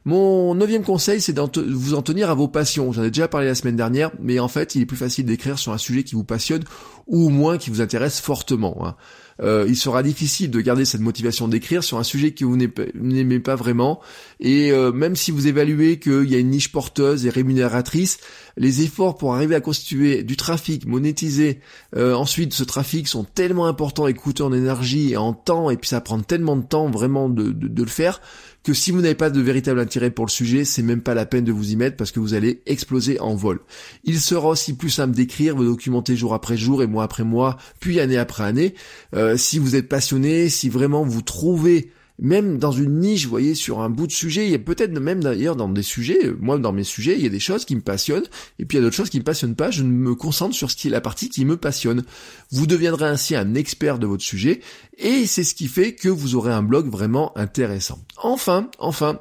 Mon 0.07 0.53
neuvième 0.53 0.83
conseil, 0.83 1.19
c'est 1.19 1.33
de 1.33 1.41
vous 1.73 1.95
en 1.95 2.03
tenir 2.03 2.29
à 2.29 2.35
vos 2.35 2.47
passions. 2.47 2.91
J'en 2.91 3.03
ai 3.03 3.09
déjà 3.09 3.27
parlé 3.27 3.47
la 3.47 3.55
semaine 3.55 3.75
dernière, 3.75 4.11
mais 4.19 4.37
en 4.37 4.47
fait, 4.47 4.75
il 4.75 4.83
est 4.83 4.85
plus 4.85 4.95
facile 4.95 5.25
d'écrire 5.25 5.57
sur 5.57 5.71
un 5.71 5.79
sujet 5.79 6.03
qui 6.03 6.13
vous 6.13 6.23
passionne 6.23 6.63
ou 7.07 7.25
au 7.25 7.29
moins 7.29 7.57
qui 7.57 7.71
vous 7.71 7.81
intéresse 7.81 8.19
fortement. 8.19 8.85
Hein. 8.85 8.95
Euh, 9.41 9.65
il 9.67 9.75
sera 9.75 10.03
difficile 10.03 10.51
de 10.51 10.61
garder 10.61 10.85
cette 10.85 11.01
motivation 11.01 11.47
d'écrire 11.47 11.83
sur 11.83 11.97
un 11.97 12.03
sujet 12.03 12.31
que 12.31 12.45
vous 12.45 12.55
n'aimez 12.55 13.39
pas 13.39 13.55
vraiment. 13.55 13.99
Et 14.39 14.71
euh, 14.71 14.91
même 14.91 15.15
si 15.15 15.31
vous 15.31 15.47
évaluez 15.47 15.97
qu'il 15.97 16.29
y 16.29 16.35
a 16.35 16.39
une 16.39 16.51
niche 16.51 16.71
porteuse 16.71 17.25
et 17.25 17.31
rémunératrice, 17.31 18.19
les 18.57 18.83
efforts 18.83 19.17
pour 19.17 19.33
arriver 19.33 19.55
à 19.55 19.59
constituer 19.59 20.23
du 20.23 20.37
trafic 20.37 20.85
monétisé, 20.85 21.59
euh, 21.95 22.13
ensuite 22.13 22.53
ce 22.53 22.63
trafic 22.63 23.07
sont 23.07 23.23
tellement 23.23 23.65
importants 23.65 24.05
et 24.05 24.13
coûteux 24.13 24.43
en 24.43 24.53
énergie 24.53 25.13
et 25.13 25.17
en 25.17 25.33
temps, 25.33 25.71
et 25.71 25.77
puis 25.77 25.89
ça 25.89 25.99
prend 25.99 26.19
tellement 26.19 26.55
de 26.55 26.63
temps 26.63 26.89
vraiment 26.89 27.27
de 27.27 27.81
le 27.81 27.89
faire 27.89 28.21
que 28.65 28.73
si 28.73 28.89
vous 28.89 28.99
n'avez 28.99 29.15
pas 29.15 29.29
de 29.29 29.39
véritable 29.39 29.79
intérêt 29.79 30.09
pour 30.09 30.25
le 30.25 30.31
sujet, 30.31 30.65
c'est 30.65 30.81
même 30.81 31.01
pas 31.01 31.13
la 31.13 31.27
peine 31.27 31.43
de 31.43 31.51
vous 31.51 31.71
y 31.71 31.75
mettre 31.75 31.97
parce 31.97 32.11
que 32.11 32.19
vous 32.19 32.33
allez 32.33 32.63
exploser 32.65 33.19
en 33.19 33.35
vol. 33.35 33.59
Il 34.03 34.19
sera 34.19 34.49
aussi 34.49 34.75
plus 34.75 34.89
simple 34.89 35.15
d'écrire, 35.15 35.55
vous 35.55 35.65
documenter 35.65 36.15
jour 36.15 36.33
après 36.33 36.57
jour 36.57 36.81
et 36.81 36.87
mois 36.87 37.03
après 37.03 37.23
mois, 37.23 37.57
puis 37.79 37.99
année 37.99 38.17
après 38.17 38.43
année. 38.43 38.73
Euh, 39.15 39.37
si 39.37 39.59
vous 39.59 39.75
êtes 39.75 39.87
passionné, 39.87 40.49
si 40.49 40.69
vraiment 40.69 41.03
vous 41.03 41.21
trouvez 41.21 41.91
même 42.19 42.57
dans 42.57 42.71
une 42.71 42.99
niche, 42.99 43.25
vous 43.25 43.29
voyez, 43.29 43.55
sur 43.55 43.81
un 43.81 43.89
bout 43.89 44.07
de 44.07 44.11
sujet, 44.11 44.45
il 44.45 44.51
y 44.51 44.55
a 44.55 44.59
peut-être 44.59 44.97
même 44.97 45.23
d'ailleurs 45.23 45.55
dans 45.55 45.69
des 45.69 45.83
sujets, 45.83 46.31
moi 46.39 46.57
dans 46.57 46.71
mes 46.71 46.83
sujets, 46.83 47.15
il 47.17 47.23
y 47.23 47.25
a 47.25 47.29
des 47.29 47.39
choses 47.39 47.65
qui 47.65 47.75
me 47.75 47.81
passionnent, 47.81 48.25
et 48.59 48.65
puis 48.65 48.77
il 48.77 48.81
y 48.81 48.83
a 48.83 48.85
d'autres 48.85 48.95
choses 48.95 49.09
qui 49.09 49.19
me 49.19 49.23
passionnent 49.23 49.55
pas, 49.55 49.71
je 49.71 49.83
me 49.83 50.15
concentre 50.15 50.55
sur 50.55 50.71
ce 50.71 50.75
qui 50.75 50.87
est 50.87 50.91
la 50.91 51.01
partie 51.01 51.29
qui 51.29 51.45
me 51.45 51.57
passionne. 51.57 52.03
Vous 52.51 52.67
deviendrez 52.67 53.05
ainsi 53.05 53.35
un 53.35 53.55
expert 53.55 53.99
de 53.99 54.07
votre 54.07 54.23
sujet, 54.23 54.61
et 54.97 55.27
c'est 55.27 55.43
ce 55.43 55.55
qui 55.55 55.67
fait 55.67 55.93
que 55.93 56.09
vous 56.09 56.35
aurez 56.35 56.53
un 56.53 56.63
blog 56.63 56.89
vraiment 56.89 57.37
intéressant. 57.37 57.99
Enfin, 58.17 58.69
enfin, 58.79 59.19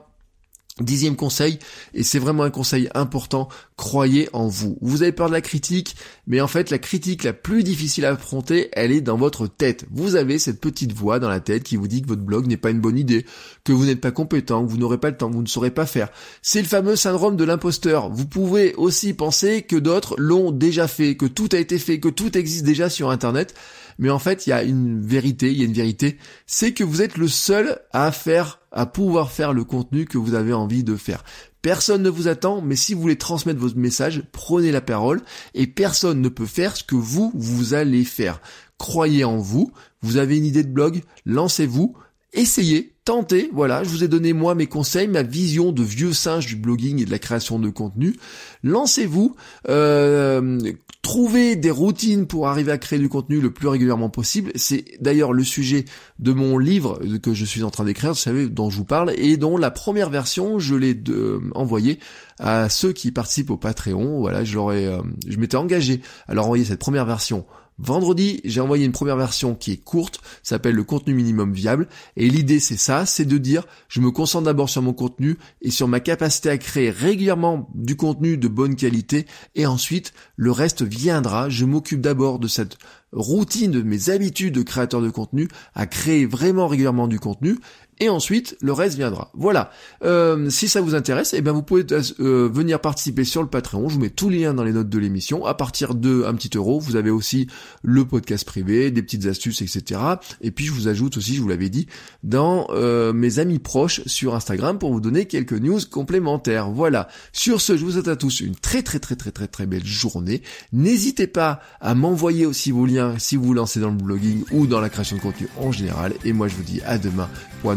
Dixième 0.80 1.14
conseil, 1.14 1.60
et 1.94 2.02
c'est 2.02 2.18
vraiment 2.18 2.42
un 2.42 2.50
conseil 2.50 2.88
important, 2.96 3.48
croyez 3.76 4.28
en 4.32 4.48
vous. 4.48 4.76
Vous 4.80 5.02
avez 5.02 5.12
peur 5.12 5.28
de 5.28 5.32
la 5.32 5.40
critique, 5.40 5.94
mais 6.26 6.40
en 6.40 6.48
fait 6.48 6.70
la 6.70 6.78
critique 6.78 7.22
la 7.22 7.32
plus 7.32 7.62
difficile 7.62 8.04
à 8.04 8.10
affronter, 8.10 8.70
elle 8.72 8.90
est 8.90 9.00
dans 9.00 9.16
votre 9.16 9.46
tête. 9.46 9.86
Vous 9.92 10.16
avez 10.16 10.40
cette 10.40 10.60
petite 10.60 10.92
voix 10.92 11.20
dans 11.20 11.28
la 11.28 11.38
tête 11.38 11.62
qui 11.62 11.76
vous 11.76 11.86
dit 11.86 12.02
que 12.02 12.08
votre 12.08 12.22
blog 12.22 12.48
n'est 12.48 12.56
pas 12.56 12.70
une 12.70 12.80
bonne 12.80 12.98
idée, 12.98 13.24
que 13.62 13.72
vous 13.72 13.84
n'êtes 13.84 14.00
pas 14.00 14.10
compétent, 14.10 14.66
que 14.66 14.70
vous 14.72 14.76
n'aurez 14.76 14.98
pas 14.98 15.10
le 15.10 15.16
temps, 15.16 15.28
que 15.28 15.36
vous 15.36 15.42
ne 15.42 15.46
saurez 15.46 15.70
pas 15.70 15.86
faire. 15.86 16.08
C'est 16.42 16.62
le 16.62 16.66
fameux 16.66 16.96
syndrome 16.96 17.36
de 17.36 17.44
l'imposteur. 17.44 18.10
Vous 18.10 18.26
pouvez 18.26 18.74
aussi 18.74 19.14
penser 19.14 19.62
que 19.62 19.76
d'autres 19.76 20.16
l'ont 20.18 20.50
déjà 20.50 20.88
fait, 20.88 21.16
que 21.16 21.26
tout 21.26 21.50
a 21.52 21.58
été 21.58 21.78
fait, 21.78 22.00
que 22.00 22.08
tout 22.08 22.36
existe 22.36 22.64
déjà 22.64 22.90
sur 22.90 23.10
Internet. 23.10 23.54
Mais 23.98 24.10
en 24.10 24.18
fait, 24.18 24.46
il 24.46 24.50
y 24.50 24.52
a 24.52 24.62
une 24.62 25.00
vérité, 25.00 25.50
il 25.50 25.58
y 25.58 25.62
a 25.62 25.66
une 25.66 25.72
vérité, 25.72 26.18
c'est 26.46 26.72
que 26.72 26.84
vous 26.84 27.02
êtes 27.02 27.16
le 27.16 27.28
seul 27.28 27.78
à 27.92 28.12
faire, 28.12 28.60
à 28.72 28.86
pouvoir 28.86 29.30
faire 29.30 29.52
le 29.52 29.64
contenu 29.64 30.04
que 30.04 30.18
vous 30.18 30.34
avez 30.34 30.52
envie 30.52 30.84
de 30.84 30.96
faire. 30.96 31.24
Personne 31.62 32.02
ne 32.02 32.10
vous 32.10 32.28
attend, 32.28 32.60
mais 32.60 32.76
si 32.76 32.92
vous 32.92 33.00
voulez 33.00 33.16
transmettre 33.16 33.58
votre 33.58 33.78
message, 33.78 34.22
prenez 34.32 34.70
la 34.70 34.82
parole 34.82 35.22
et 35.54 35.66
personne 35.66 36.20
ne 36.20 36.28
peut 36.28 36.46
faire 36.46 36.76
ce 36.76 36.84
que 36.84 36.94
vous, 36.94 37.32
vous 37.34 37.72
allez 37.72 38.04
faire. 38.04 38.42
Croyez 38.76 39.24
en 39.24 39.38
vous, 39.38 39.72
vous 40.02 40.18
avez 40.18 40.36
une 40.36 40.44
idée 40.44 40.62
de 40.62 40.72
blog, 40.72 41.02
lancez-vous, 41.24 41.96
essayez, 42.34 42.93
tentez, 43.04 43.50
voilà, 43.52 43.84
je 43.84 43.88
vous 43.90 44.02
ai 44.02 44.08
donné 44.08 44.32
moi 44.32 44.54
mes 44.54 44.66
conseils, 44.66 45.08
ma 45.08 45.22
vision 45.22 45.72
de 45.72 45.82
vieux 45.82 46.12
singe 46.12 46.46
du 46.46 46.56
blogging 46.56 47.02
et 47.02 47.04
de 47.04 47.10
la 47.10 47.18
création 47.18 47.58
de 47.58 47.68
contenu. 47.68 48.16
Lancez-vous, 48.62 49.36
euh, 49.68 50.58
trouvez 51.02 51.54
des 51.54 51.70
routines 51.70 52.26
pour 52.26 52.48
arriver 52.48 52.72
à 52.72 52.78
créer 52.78 52.98
du 52.98 53.10
contenu 53.10 53.40
le 53.40 53.52
plus 53.52 53.68
régulièrement 53.68 54.08
possible. 54.08 54.52
C'est 54.54 54.84
d'ailleurs 55.00 55.34
le 55.34 55.44
sujet 55.44 55.84
de 56.18 56.32
mon 56.32 56.56
livre 56.56 56.98
que 57.22 57.34
je 57.34 57.44
suis 57.44 57.62
en 57.62 57.70
train 57.70 57.84
d'écrire, 57.84 58.12
vous 58.12 58.18
savez, 58.18 58.48
dont 58.48 58.70
je 58.70 58.78
vous 58.78 58.84
parle, 58.86 59.12
et 59.16 59.36
dont 59.36 59.58
la 59.58 59.70
première 59.70 60.08
version, 60.08 60.58
je 60.58 60.74
l'ai 60.74 60.98
euh, 61.10 61.40
envoyée 61.54 61.98
à 62.38 62.70
ceux 62.70 62.92
qui 62.92 63.12
participent 63.12 63.50
au 63.50 63.58
Patreon. 63.58 64.20
Voilà, 64.20 64.44
je 64.44 64.58
euh, 64.58 65.02
je 65.28 65.36
m'étais 65.36 65.58
engagé 65.58 66.00
à 66.26 66.34
leur 66.34 66.46
envoyer 66.46 66.64
cette 66.64 66.80
première 66.80 67.04
version 67.04 67.44
Vendredi, 67.78 68.40
j'ai 68.44 68.60
envoyé 68.60 68.84
une 68.84 68.92
première 68.92 69.16
version 69.16 69.56
qui 69.56 69.72
est 69.72 69.82
courte, 69.82 70.20
s'appelle 70.44 70.76
le 70.76 70.84
contenu 70.84 71.12
minimum 71.12 71.52
viable, 71.52 71.88
et 72.16 72.28
l'idée 72.28 72.60
c'est 72.60 72.76
ça, 72.76 73.04
c'est 73.04 73.24
de 73.24 73.36
dire 73.36 73.66
je 73.88 74.00
me 74.00 74.12
concentre 74.12 74.44
d'abord 74.44 74.70
sur 74.70 74.80
mon 74.80 74.92
contenu 74.92 75.38
et 75.60 75.72
sur 75.72 75.88
ma 75.88 75.98
capacité 75.98 76.50
à 76.50 76.58
créer 76.58 76.90
régulièrement 76.90 77.68
du 77.74 77.96
contenu 77.96 78.36
de 78.36 78.46
bonne 78.46 78.76
qualité, 78.76 79.26
et 79.56 79.66
ensuite 79.66 80.12
le 80.36 80.52
reste 80.52 80.82
viendra, 80.82 81.48
je 81.48 81.64
m'occupe 81.64 82.00
d'abord 82.00 82.38
de 82.38 82.46
cette 82.46 82.78
routine 83.14 83.70
de 83.70 83.82
mes 83.82 84.10
habitudes 84.10 84.54
de 84.54 84.62
créateur 84.62 85.00
de 85.00 85.10
contenu, 85.10 85.48
à 85.74 85.86
créer 85.86 86.26
vraiment 86.26 86.68
régulièrement 86.68 87.08
du 87.08 87.18
contenu, 87.18 87.58
et 88.00 88.08
ensuite 88.08 88.56
le 88.60 88.72
reste 88.72 88.96
viendra. 88.96 89.30
Voilà. 89.34 89.70
Euh, 90.04 90.50
si 90.50 90.68
ça 90.68 90.80
vous 90.80 90.94
intéresse, 90.94 91.34
eh 91.34 91.40
bien 91.40 91.52
vous 91.52 91.62
pouvez 91.62 91.84
euh, 91.92 92.48
venir 92.52 92.80
participer 92.80 93.24
sur 93.24 93.42
le 93.42 93.48
Patreon. 93.48 93.88
Je 93.88 93.94
vous 93.94 94.00
mets 94.00 94.10
tous 94.10 94.28
les 94.28 94.40
liens 94.40 94.54
dans 94.54 94.64
les 94.64 94.72
notes 94.72 94.88
de 94.88 94.98
l'émission. 94.98 95.44
À 95.46 95.54
partir 95.54 95.94
de 95.94 96.24
un 96.24 96.34
petit 96.34 96.56
euro, 96.56 96.80
vous 96.80 96.96
avez 96.96 97.10
aussi 97.10 97.46
le 97.82 98.04
podcast 98.04 98.44
privé, 98.44 98.90
des 98.90 99.02
petites 99.02 99.26
astuces, 99.26 99.62
etc. 99.62 100.00
Et 100.40 100.50
puis 100.50 100.64
je 100.64 100.72
vous 100.72 100.88
ajoute 100.88 101.16
aussi, 101.16 101.34
je 101.34 101.42
vous 101.42 101.48
l'avais 101.48 101.68
dit, 101.68 101.86
dans 102.22 102.66
euh, 102.70 103.12
mes 103.12 103.38
amis 103.38 103.58
proches 103.58 104.02
sur 104.06 104.34
Instagram 104.34 104.78
pour 104.78 104.92
vous 104.92 105.00
donner 105.00 105.26
quelques 105.26 105.52
news 105.52 105.80
complémentaires. 105.90 106.70
Voilà. 106.70 107.08
Sur 107.32 107.60
ce, 107.60 107.76
je 107.76 107.84
vous 107.84 107.92
souhaite 107.92 108.08
à 108.08 108.16
tous 108.16 108.40
une 108.40 108.54
très 108.54 108.82
très 108.82 108.98
très 108.98 109.16
très 109.16 109.30
très 109.30 109.46
très 109.46 109.66
belle 109.66 109.86
journée. 109.86 110.42
N'hésitez 110.72 111.26
pas 111.26 111.60
à 111.80 111.94
m'envoyer 111.94 112.46
aussi 112.46 112.70
vos 112.70 112.86
liens 112.86 113.14
si 113.18 113.36
vous 113.36 113.44
vous 113.44 113.54
lancez 113.54 113.80
dans 113.80 113.90
le 113.90 113.96
blogging 113.96 114.44
ou 114.52 114.66
dans 114.66 114.80
la 114.80 114.88
création 114.88 115.16
de 115.16 115.22
contenu 115.22 115.48
en 115.56 115.72
général. 115.72 116.14
Et 116.24 116.32
moi 116.32 116.48
je 116.48 116.56
vous 116.56 116.62
dis 116.62 116.80
à 116.86 116.98
demain 116.98 117.28
pour 117.60 117.70
un 117.70 117.76